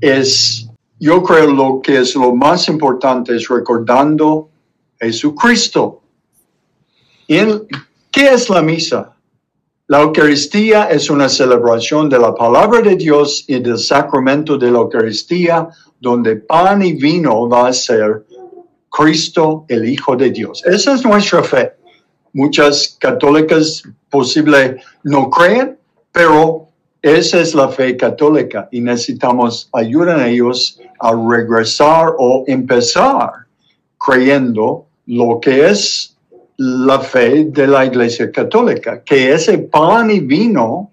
es 0.00 0.70
yo 1.00 1.24
creo 1.24 1.50
lo 1.50 1.80
que 1.82 1.98
es 1.98 2.14
lo 2.14 2.32
más 2.36 2.68
importante 2.68 3.34
es 3.34 3.48
recordando 3.48 4.48
Jesucristo. 5.00 6.00
¿Qué 7.26 7.66
es 8.12 8.48
la 8.48 8.62
misa? 8.62 9.17
La 9.90 10.02
Eucaristía 10.02 10.90
es 10.90 11.08
una 11.08 11.30
celebración 11.30 12.10
de 12.10 12.18
la 12.18 12.34
palabra 12.34 12.82
de 12.82 12.94
Dios 12.94 13.46
y 13.48 13.58
del 13.58 13.78
sacramento 13.78 14.58
de 14.58 14.70
la 14.70 14.80
Eucaristía, 14.80 15.66
donde 15.98 16.36
pan 16.36 16.82
y 16.82 16.92
vino 16.92 17.48
va 17.48 17.68
a 17.68 17.72
ser 17.72 18.22
Cristo, 18.90 19.64
el 19.66 19.88
Hijo 19.88 20.14
de 20.14 20.30
Dios. 20.30 20.62
Esa 20.66 20.92
es 20.92 21.06
nuestra 21.06 21.42
fe. 21.42 21.72
Muchas 22.34 22.98
católicas 23.00 23.82
posible 24.10 24.76
no 25.04 25.30
creen, 25.30 25.78
pero 26.12 26.66
esa 27.00 27.40
es 27.40 27.54
la 27.54 27.70
fe 27.70 27.96
católica 27.96 28.68
y 28.70 28.82
necesitamos 28.82 29.70
ayudar 29.72 30.20
a 30.20 30.28
ellos 30.28 30.78
a 31.00 31.12
regresar 31.14 32.12
o 32.18 32.44
empezar 32.46 33.30
creyendo 33.96 34.84
lo 35.06 35.40
que 35.40 35.70
es 35.70 36.17
la 36.58 36.98
fe 36.98 37.44
de 37.44 37.66
la 37.68 37.86
Iglesia 37.86 38.32
Católica, 38.32 39.02
que 39.04 39.32
ese 39.32 39.58
pan 39.58 40.10
y 40.10 40.20
vino 40.20 40.90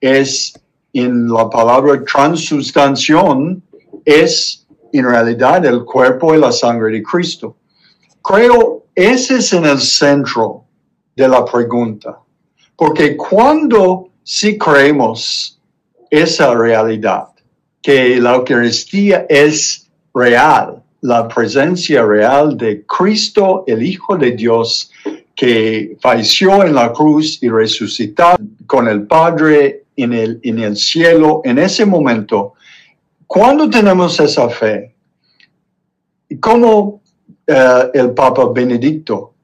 es 0.00 0.52
en 0.92 1.28
la 1.28 1.48
palabra 1.48 2.02
transustanciación, 2.04 3.62
es 4.04 4.66
en 4.92 5.04
realidad 5.04 5.64
el 5.64 5.84
cuerpo 5.84 6.34
y 6.34 6.38
la 6.38 6.52
sangre 6.52 6.92
de 6.92 7.02
Cristo. 7.02 7.56
Creo, 8.22 8.84
ese 8.94 9.36
es 9.36 9.52
en 9.54 9.64
el 9.64 9.80
centro 9.80 10.64
de 11.16 11.26
la 11.26 11.44
pregunta, 11.44 12.18
porque 12.76 13.16
cuando 13.16 14.10
si 14.22 14.58
creemos 14.58 15.58
esa 16.10 16.54
realidad, 16.54 17.28
que 17.80 18.20
la 18.20 18.34
Eucaristía 18.34 19.24
es 19.28 19.88
real, 20.14 20.82
la 21.00 21.28
presencia 21.28 22.04
real 22.04 22.56
de 22.56 22.84
Cristo, 22.84 23.64
el 23.66 23.82
Hijo 23.82 24.16
de 24.16 24.32
Dios, 24.32 24.90
que 25.38 25.96
falleció 26.00 26.64
en 26.64 26.74
la 26.74 26.92
cruz 26.92 27.40
y 27.40 27.48
resucitó 27.48 28.34
con 28.66 28.88
el 28.88 29.06
Padre 29.06 29.84
en 29.94 30.12
el, 30.12 30.40
en 30.42 30.58
el 30.58 30.76
cielo, 30.76 31.42
en 31.44 31.60
ese 31.60 31.86
momento, 31.86 32.54
cuando 33.24 33.70
tenemos 33.70 34.18
esa 34.18 34.48
fe, 34.48 34.96
como 36.40 37.02
eh, 37.46 37.90
el 37.94 38.10
Papa 38.14 38.50
Benedicto, 38.52 39.34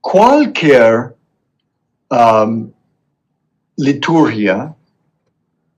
cualquier 0.00 1.14
um, 2.10 2.72
liturgia, 3.76 4.74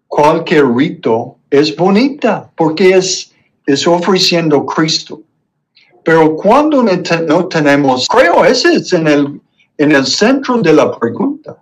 cualquier 0.09 0.65
rito 0.75 1.37
es 1.51 1.77
bonita 1.77 2.51
porque 2.57 2.95
es, 2.95 3.31
es 3.67 3.87
ofreciendo 3.87 4.65
Cristo. 4.65 5.21
Pero 6.05 6.37
cuando 6.37 6.83
no 6.83 7.47
tenemos, 7.47 8.09
creo 8.09 8.45
ese 8.45 8.75
es 8.75 8.93
en 8.93 9.07
el, 9.07 9.41
en 9.79 9.93
el 9.93 10.07
centro 10.07 10.61
de 10.61 10.73
la 10.73 10.99
pregunta, 10.99 11.57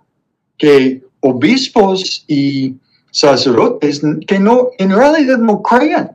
que 0.57 1.03
obispos 1.21 2.25
y 2.27 2.75
sacerdotes 3.11 4.01
que 4.25 4.39
no, 4.39 4.69
en 4.77 4.91
realidad 4.91 5.37
no 5.37 5.61
crean 5.61 6.11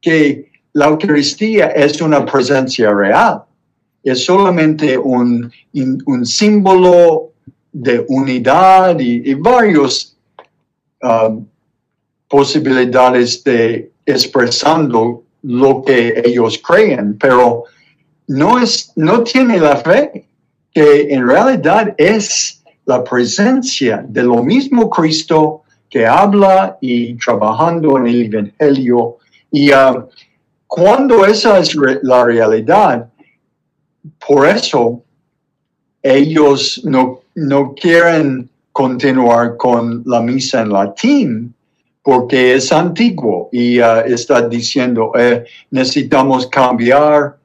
que 0.00 0.50
la 0.72 0.88
Eucaristía 0.88 1.68
es 1.68 2.00
una 2.00 2.24
presencia 2.26 2.92
real, 2.92 3.42
es 4.02 4.24
solamente 4.24 4.98
un, 4.98 5.50
un 5.72 6.26
símbolo 6.26 7.32
de 7.72 8.04
unidad 8.08 8.98
y, 8.98 9.34
varios 9.34 10.16
um, 11.02 11.46
posibilidades 12.28 13.44
de 13.44 13.92
expresando 14.06 15.24
lo 15.46 15.82
que 15.82 16.22
ellos 16.24 16.60
creen, 16.64 17.16
pero 17.18 17.64
no, 18.28 18.58
es, 18.58 18.92
no 18.96 19.22
tiene 19.22 19.58
la 19.58 19.76
fe 19.76 20.26
que 20.72 21.08
en 21.10 21.26
realidad 21.26 21.94
es 21.96 22.62
la 22.84 23.02
presencia 23.02 24.04
de 24.08 24.22
lo 24.22 24.42
mismo 24.42 24.90
Cristo 24.90 25.62
que 25.88 26.06
habla 26.06 26.76
y 26.80 27.14
trabajando 27.14 27.96
en 27.98 28.06
el 28.06 28.34
Evangelio. 28.34 29.16
Y 29.50 29.72
uh, 29.72 30.06
cuando 30.66 31.24
esa 31.24 31.58
es 31.58 31.76
la 32.02 32.24
realidad, 32.24 33.08
por 34.26 34.46
eso 34.46 35.02
ellos 36.02 36.80
no 36.84 37.20
no 37.36 37.74
quieren 37.74 38.48
continuar 38.72 39.56
con 39.56 40.02
la 40.06 40.20
misa 40.20 40.62
en 40.62 40.70
latín 40.70 41.54
porque 42.06 42.54
es 42.54 42.70
antiguo 42.70 43.48
y 43.50 43.80
uh, 43.80 44.06
está 44.06 44.48
diciendo 44.48 45.10
eh, 45.18 45.44
necesitamos 45.72 46.46
cambiar 46.46 47.36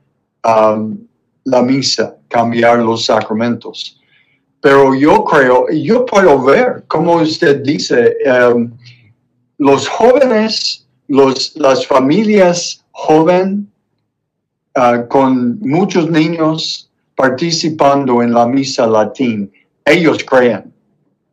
la 0.43 1.62
misa, 1.63 2.15
cambiar 2.28 2.78
los 2.78 3.06
sacramentos. 3.06 4.00
Pero 4.62 4.93
yo 4.93 5.24
creo, 5.24 5.65
yo 5.71 6.06
puedo 6.06 6.43
ver, 6.43 6.84
como 6.88 7.15
usted 7.15 7.63
dice, 7.63 8.15
um, 8.54 8.71
los 9.58 9.88
jóvenes, 9.88 10.88
los, 11.08 11.56
las 11.56 11.88
familias 11.88 12.86
jóvenes 12.91 13.65
uh, 14.76 15.08
con 15.08 15.60
muchos 15.62 16.08
niños 16.08 16.88
participando 17.15 18.21
en 18.21 18.32
la 18.32 18.45
misa 18.45 18.86
latín 18.86 19.52
ellos 19.86 20.24
creen, 20.24 20.71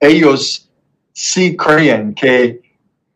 ellos 0.00 0.66
sí 1.12 1.54
creen 1.54 2.14
que 2.14 2.67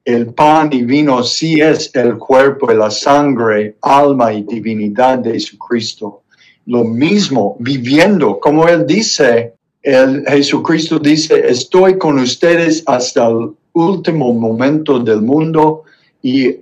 el 0.04 0.34
pan 0.34 0.70
y 0.72 0.82
vino 0.82 1.22
sí 1.22 1.60
es 1.60 1.90
el 1.94 2.18
cuerpo 2.18 2.72
y 2.72 2.76
la 2.76 2.90
sangre, 2.90 3.76
alma 3.82 4.32
y 4.32 4.42
divinidad 4.42 5.18
de 5.18 5.32
Jesucristo. 5.32 6.22
Lo 6.66 6.84
mismo, 6.84 7.56
viviendo, 7.60 8.38
como 8.40 8.66
él 8.68 8.86
dice, 8.86 9.54
Jesucristo 9.82 10.98
dice, 10.98 11.48
estoy 11.48 11.98
con 11.98 12.18
ustedes 12.18 12.82
hasta 12.86 13.28
el 13.28 13.50
último 13.72 14.32
momento 14.32 14.98
del 14.98 15.22
mundo 15.22 15.84
y 16.22 16.56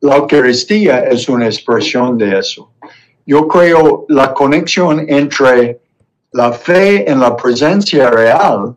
la 0.00 0.16
Eucaristía 0.16 1.04
es 1.04 1.28
una 1.28 1.46
expresión 1.46 2.18
de 2.18 2.38
eso. 2.38 2.70
Yo 3.26 3.48
creo 3.48 4.04
la 4.08 4.34
conexión 4.34 5.06
entre 5.08 5.80
la 6.32 6.52
fe 6.52 7.10
en 7.10 7.20
la 7.20 7.36
presencia 7.36 8.10
real 8.10 8.74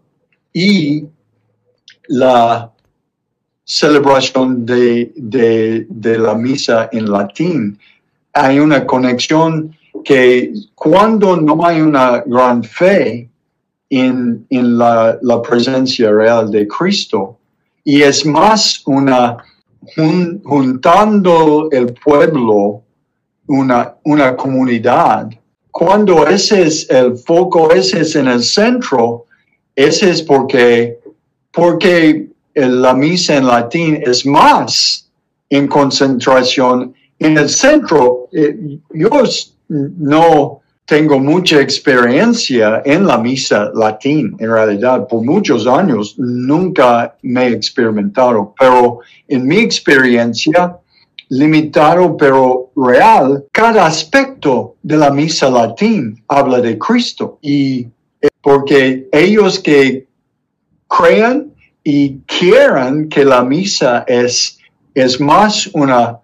y 0.53 1.05
la 2.07 2.71
celebración 3.67 4.65
de, 4.65 5.85
la 5.99 6.35
misa 6.35 6.89
en 6.93 7.11
latín. 7.11 7.77
Hay 8.33 8.59
una 8.59 8.87
conexión 8.87 9.75
que 10.05 10.53
cuando 10.73 11.35
no 11.35 11.65
hay 11.65 11.81
una 11.81 12.23
gran 12.25 12.63
fe 12.63 13.29
en, 13.89 14.45
la, 14.49 15.19
presencia 15.47 16.11
real 16.11 16.49
de 16.49 16.65
Cristo, 16.65 17.37
y 17.83 18.01
es 18.01 18.25
más 18.25 18.81
una 18.85 19.37
juntando 20.43 21.69
el 21.71 21.93
pueblo, 21.93 22.81
una, 23.47 23.95
una 24.03 24.35
comunidad, 24.35 25.29
cuando 25.71 26.25
ese 26.25 26.63
es 26.63 26.89
el 26.89 27.17
foco, 27.17 27.71
ese 27.71 28.01
es 28.01 28.15
en 28.15 28.27
el 28.27 28.43
centro, 28.43 29.25
ese 29.75 30.09
es 30.09 30.21
porque, 30.21 30.99
porque 31.51 32.29
la 32.65 32.93
misa 32.93 33.35
en 33.35 33.47
latín 33.47 34.01
es 34.05 34.25
más 34.25 35.09
en 35.49 35.67
concentración 35.67 36.93
en 37.19 37.37
el 37.37 37.49
centro. 37.49 38.27
Eh, 38.31 38.79
yo 38.93 39.09
no 39.69 40.61
tengo 40.85 41.19
mucha 41.19 41.61
experiencia 41.61 42.81
en 42.85 43.05
la 43.05 43.17
misa 43.17 43.69
latín, 43.75 44.35
en 44.39 44.49
realidad, 44.49 45.05
por 45.07 45.23
muchos 45.23 45.67
años 45.67 46.15
nunca 46.17 47.15
me 47.23 47.47
he 47.47 47.51
experimentado, 47.51 48.55
pero 48.57 48.99
en 49.27 49.45
mi 49.45 49.57
experiencia, 49.57 50.77
limitado 51.27 52.15
pero 52.15 52.71
real, 52.77 53.43
cada 53.51 53.85
aspecto 53.85 54.75
de 54.81 54.95
la 54.95 55.11
misa 55.11 55.49
latín 55.49 56.23
habla 56.29 56.61
de 56.61 56.77
Cristo 56.77 57.37
y 57.41 57.87
porque 58.41 59.09
ellos 59.11 59.59
que 59.59 60.07
crean 60.87 61.51
y 61.89 62.19
quieren 62.25 63.07
que 63.07 63.23
la 63.23 63.45
misa 63.45 64.03
es, 64.05 64.59
es 64.93 65.21
más 65.21 65.67
una 65.67 66.19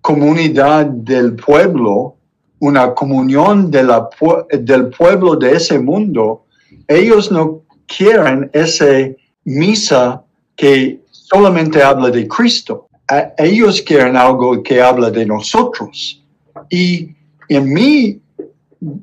comunidad 0.00 0.86
del 0.86 1.36
pueblo, 1.36 2.16
una 2.58 2.92
comunión 2.92 3.70
de 3.70 3.84
la, 3.84 4.08
del 4.50 4.88
pueblo 4.88 5.36
de 5.36 5.52
ese 5.52 5.78
mundo, 5.78 6.46
ellos 6.88 7.30
no 7.30 7.62
quieren 7.86 8.50
esa 8.52 8.86
misa 9.44 10.24
que 10.56 11.02
solamente 11.08 11.80
habla 11.80 12.10
de 12.10 12.26
Cristo. 12.26 12.88
Ellos 13.38 13.82
quieren 13.82 14.16
algo 14.16 14.60
que 14.60 14.82
habla 14.82 15.08
de 15.12 15.24
nosotros. 15.24 16.20
Y 16.68 17.10
en 17.48 17.72
mi, 17.72 18.20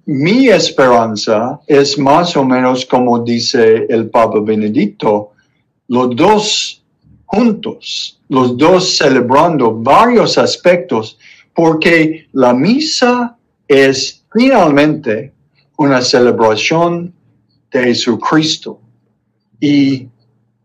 mi 0.06 0.50
esperanza 0.50 1.62
es 1.66 1.98
más 1.98 2.36
o 2.36 2.44
menos 2.44 2.86
como 2.86 3.20
dice 3.20 3.86
el 3.88 4.10
Papa 4.10 4.42
Benedicto, 4.42 5.30
los 5.88 6.16
dos 6.16 6.84
juntos, 7.26 8.20
los 8.30 8.58
dos 8.58 8.98
celebrando 8.98 9.74
varios 9.74 10.38
aspectos, 10.38 11.18
porque 11.54 12.28
la 12.32 12.54
misa 12.54 13.38
es 13.68 14.24
finalmente 14.32 15.34
una 15.78 16.02
celebración 16.02 17.14
de 17.72 17.84
Jesucristo. 17.86 18.80
Y 19.60 20.08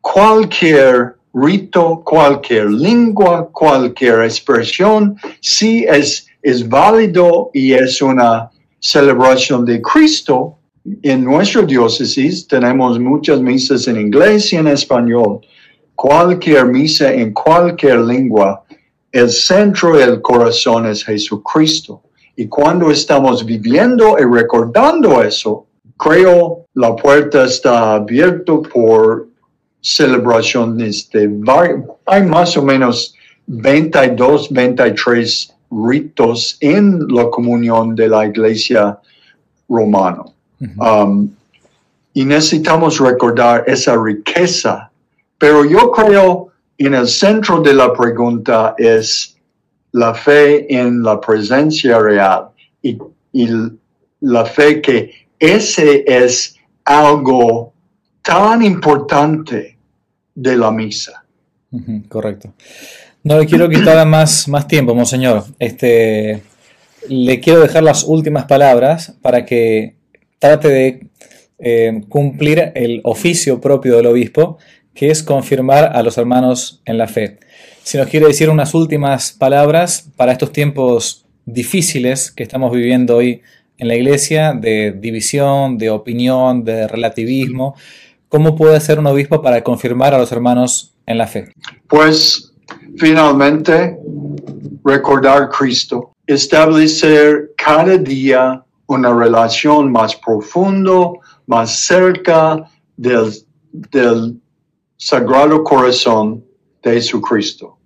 cualquier 0.01 1.17
rito, 1.33 2.03
cualquier 2.05 2.71
lengua, 2.71 3.49
cualquier 3.51 4.23
expresión, 4.23 5.17
sí 5.41 5.87
es, 5.89 6.27
es 6.43 6.69
válido 6.69 7.51
y 7.53 7.73
es 7.73 8.03
una 8.03 8.51
celebración 8.81 9.65
de 9.65 9.81
Cristo. 9.81 10.58
En 11.03 11.25
nuestra 11.25 11.63
diócesis 11.63 12.47
tenemos 12.47 12.99
muchas 12.99 13.41
misas 13.41 13.89
en 13.89 14.01
inglés 14.01 14.53
y 14.53 14.57
en 14.57 14.69
español. 14.69 15.41
Cualquier 15.95 16.67
misa 16.67 17.13
en 17.13 17.33
cualquier 17.33 18.01
lengua, 18.01 18.65
el 19.13 19.31
centro 19.31 19.97
del 19.97 20.21
corazón 20.21 20.87
es 20.87 21.05
Jesucristo. 21.05 22.03
Y 22.37 22.47
cuando 22.47 22.91
estamos 22.91 23.45
viviendo 23.45 24.17
y 24.19 24.25
recordando 24.25 25.23
eso, 25.23 25.67
creo 25.97 26.67
la 26.75 26.95
puerta 26.95 27.45
está 27.45 27.95
abierta 27.95 28.53
por 28.73 29.29
celebraciones 29.81 31.09
de 31.11 31.29
hay 32.07 32.23
más 32.23 32.57
o 32.57 32.63
menos 32.63 33.15
22, 33.47 34.51
23 34.51 35.55
ritos 35.71 36.57
en 36.61 37.07
la 37.09 37.29
comunión 37.31 37.95
de 37.95 38.09
la 38.09 38.27
iglesia 38.27 38.99
romana. 39.69 40.25
Um, 40.61 41.31
y 42.15 42.25
necesitamos 42.25 42.99
recordar 42.99 43.65
esa 43.67 43.97
riqueza, 43.97 44.91
pero 45.39 45.65
yo 45.65 45.91
creo 45.93 46.49
en 46.77 46.95
el 46.95 47.07
centro 47.07 47.61
de 47.61 47.75
la 47.75 47.93
pregunta 47.93 48.75
es 48.77 49.37
la 49.93 50.15
fe 50.15 50.67
en 50.75 51.03
la 51.03 51.21
presencia 51.21 51.99
real 51.99 52.49
y, 52.83 52.99
y 53.33 53.49
la 54.21 54.45
fe 54.45 54.81
que 54.81 55.29
ese 55.39 56.05
es 56.07 56.57
algo 56.85 57.73
tan 58.23 58.63
importante 58.63 59.79
de 60.35 60.57
la 60.57 60.71
misa. 60.71 61.25
Correcto. 62.09 62.53
No 63.23 63.39
le 63.39 63.47
quiero 63.47 63.69
quitar 63.69 64.07
más, 64.07 64.49
más 64.49 64.67
tiempo, 64.67 64.95
monseñor. 64.95 65.45
Este, 65.59 66.43
le 67.09 67.41
quiero 67.41 67.61
dejar 67.61 67.83
las 67.83 68.05
últimas 68.05 68.45
palabras 68.45 69.15
para 69.21 69.45
que 69.45 69.98
trate 70.39 70.69
de 70.69 71.07
eh, 71.59 72.03
cumplir 72.09 72.73
el 72.75 73.01
oficio 73.05 73.61
propio 73.61 73.97
del 73.97 74.07
obispo, 74.07 74.59
que 74.95 75.11
es 75.11 75.23
confirmar 75.23 75.97
a 75.97 76.03
los 76.03 76.19
hermanos 76.19 76.83
en 76.85 76.99
la 76.99 77.07
fe. 77.07 77.39
Si 77.83 77.97
nos 77.99 78.09
quiere 78.09 78.27
decir 78.27 78.51
unas 78.51 78.75
últimas 78.75 79.33
palabras 79.33 80.11
para 80.17 80.33
estos 80.33 80.53
tiempos 80.53 81.27
difíciles 81.47 82.31
que 82.31 82.43
estamos 82.43 82.73
viviendo 82.73 83.17
hoy 83.17 83.43
en 83.79 83.89
la 83.89 83.95
iglesia, 83.95 84.53
de 84.53 84.93
división, 84.93 85.79
de 85.79 85.91
opinión, 85.91 86.65
de 86.65 86.89
relativismo, 86.89 87.77
¿Cómo 88.29 88.55
puede 88.57 88.79
ser 88.81 88.99
un 88.99 89.07
obispo 89.07 89.41
para 89.41 89.65
confirmar 89.65 90.13
a 90.13 90.19
los 90.19 90.31
hermanos 90.33 90.95
en 91.07 91.17
la 91.17 91.27
fe? 91.27 91.51
Pues 91.89 92.53
finalmente 92.99 93.99
recordar 94.85 95.49
Cristo, 95.49 96.13
establecer 96.27 97.53
cada 97.57 97.97
día 97.97 98.63
una 98.89 99.15
relación 99.15 99.93
más 99.93 100.17
profundo, 100.17 101.21
más 101.47 101.79
cerca 101.87 102.65
del, 102.97 103.33
del 103.71 104.41
Sagrado 104.97 105.63
Corazón 105.63 106.45
de 106.83 106.95
Jesucristo. 106.95 107.79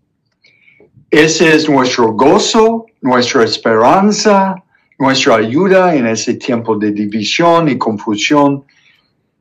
Ese 1.11 1.55
es 1.55 1.69
nuestro 1.69 2.13
gozo, 2.13 2.87
nuestra 3.03 3.45
esperanza, 3.45 4.55
nuestra 4.99 5.37
ayuda 5.37 5.95
en 5.95 6.07
ese 6.07 6.35
tiempo 6.35 6.77
de 6.77 6.93
división 6.93 7.69
y 7.69 7.77
confusión 7.77 8.65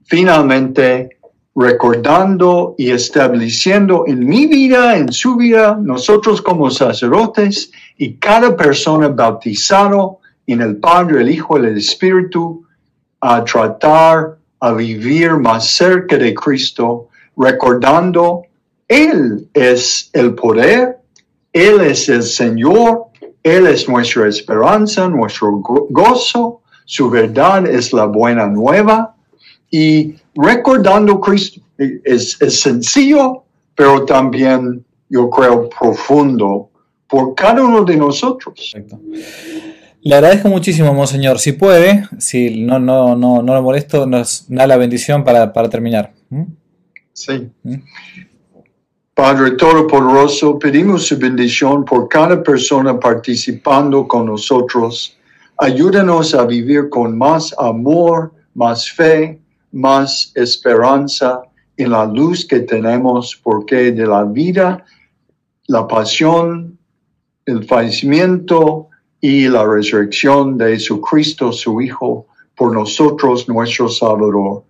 finalmente 0.03 1.18
recordando 1.55 2.76
y 2.78 2.89
estableciendo 2.89 4.05
en 4.07 4.26
mi 4.26 4.47
vida, 4.47 4.97
en 4.97 5.12
su 5.12 5.36
vida, 5.36 5.78
nosotros 5.80 6.41
como 6.41 6.72
sacerdotes 6.72 7.72
y 7.97 8.16
cada 8.16 8.55
persona 8.55 9.09
bautizado 9.09 10.20
en 10.47 10.61
el 10.61 10.77
Padre, 10.77 11.21
el 11.21 11.29
Hijo 11.29 11.57
el 11.57 11.77
Espíritu, 11.77 12.65
a 13.19 13.43
tratar, 13.43 14.37
a 14.59 14.73
vivir 14.73 15.31
más 15.33 15.67
cerca 15.67 16.17
de 16.17 16.33
Cristo, 16.33 17.09
recordando, 17.37 18.43
Él 18.87 19.47
es 19.53 20.09
el 20.13 20.35
poder, 20.35 20.99
Él 21.53 21.81
es 21.81 22.09
el 22.09 22.23
Señor, 22.23 23.05
Él 23.43 23.67
es 23.67 23.87
nuestra 23.87 24.27
esperanza, 24.27 25.07
nuestro 25.07 25.61
gozo, 25.89 26.61
su 26.85 27.09
verdad 27.09 27.65
es 27.67 27.93
la 27.93 28.05
buena 28.05 28.47
nueva 28.47 29.15
y 29.69 30.15
recordando 30.35 31.21
Cristo 31.21 31.61
es, 31.77 32.37
sencillo, 32.49 33.43
pero 33.75 34.05
también 34.05 34.83
yo 35.09 35.29
creo 35.29 35.69
profundo 35.69 36.69
por 37.07 37.33
cada 37.35 37.63
uno 37.63 37.83
de 37.83 37.97
nosotros. 37.97 38.75
Le 40.04 40.16
agradezco 40.16 40.49
muchísimo, 40.49 40.93
Monseñor. 40.95 41.38
Si 41.38 41.52
puede, 41.52 42.08
si 42.18 42.64
no, 42.64 42.80
no, 42.80 43.16
no, 43.16 43.43
no 43.43 43.54
lo 43.54 43.62
molesto, 43.62 44.08
nos 44.08 44.45
da 44.47 44.66
la 44.66 44.78
bendición 44.78 45.24
para, 45.24 45.52
terminar. 45.70 46.12
¿Mm? 46.30 46.43
Sí. 47.14 47.52
¿Mm? 47.62 47.76
Padre 49.14 49.52
Todopoderoso, 49.52 50.58
pedimos 50.58 51.06
su 51.06 51.20
bendición 51.20 51.86
por 51.86 52.08
cada 52.08 52.41
persona 52.41 52.99
participando 52.99 54.08
con 54.08 54.26
nosotros. 54.26 55.16
Ayúdanos 55.58 56.34
a 56.34 56.45
vivir 56.45 56.89
con 56.89 57.16
más 57.16 57.54
amor, 57.60 58.34
más 58.56 58.89
fe, 58.89 59.39
más 59.72 60.32
esperanza 60.34 61.43
en 61.78 61.91
la 61.91 62.06
luz 62.06 62.47
que 62.47 62.62
tenemos, 62.62 63.39
porque 63.43 63.91
de 63.91 64.08
la 64.08 64.24
vida, 64.24 64.84
la 65.68 65.88
pasión, 65.88 66.80
el 67.45 67.64
fallecimiento 67.66 68.88
y 69.22 69.47
la 69.47 69.63
resurrección 69.63 70.57
de 70.57 70.74
Jesucristo, 70.74 71.51
su 71.51 71.80
Hijo, 71.80 72.26
por 72.55 72.74
nosotros, 72.74 73.47
nuestro 73.47 73.88
Salvador, 73.88 74.63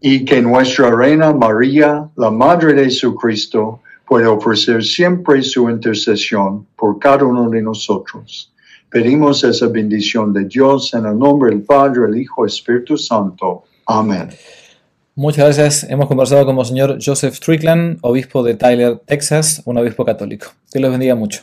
y 0.00 0.24
que 0.24 0.42
nuestra 0.42 0.90
Reina 0.90 1.32
María, 1.32 2.08
la 2.16 2.30
Madre 2.30 2.74
de 2.74 2.84
Jesucristo, 2.84 3.80
pueda 4.06 4.30
ofrecer 4.30 4.82
siempre 4.82 5.40
su 5.42 5.70
intercesión 5.70 6.66
por 6.76 6.98
cada 6.98 7.24
uno 7.24 7.48
de 7.48 7.62
nosotros. 7.62 8.52
Pedimos 8.90 9.42
esa 9.44 9.68
bendición 9.68 10.32
de 10.32 10.44
Dios 10.44 10.92
en 10.92 11.06
el 11.06 11.18
nombre 11.18 11.50
del 11.50 11.62
Padre, 11.62 12.02
el 12.08 12.20
Hijo, 12.20 12.44
el 12.44 12.50
Espíritu 12.50 12.98
Santo. 12.98 13.64
Amén. 13.86 14.28
Muchas 15.14 15.56
gracias. 15.56 15.90
Hemos 15.90 16.08
conversado 16.08 16.44
con 16.44 16.58
el 16.58 16.64
señor 16.64 16.98
Joseph 17.02 17.34
Strickland, 17.34 17.98
obispo 18.02 18.42
de 18.42 18.54
Tyler, 18.54 18.98
Texas, 19.06 19.62
un 19.64 19.78
obispo 19.78 20.04
católico. 20.04 20.48
Que 20.70 20.80
los 20.80 20.90
bendiga 20.90 21.14
mucho. 21.14 21.42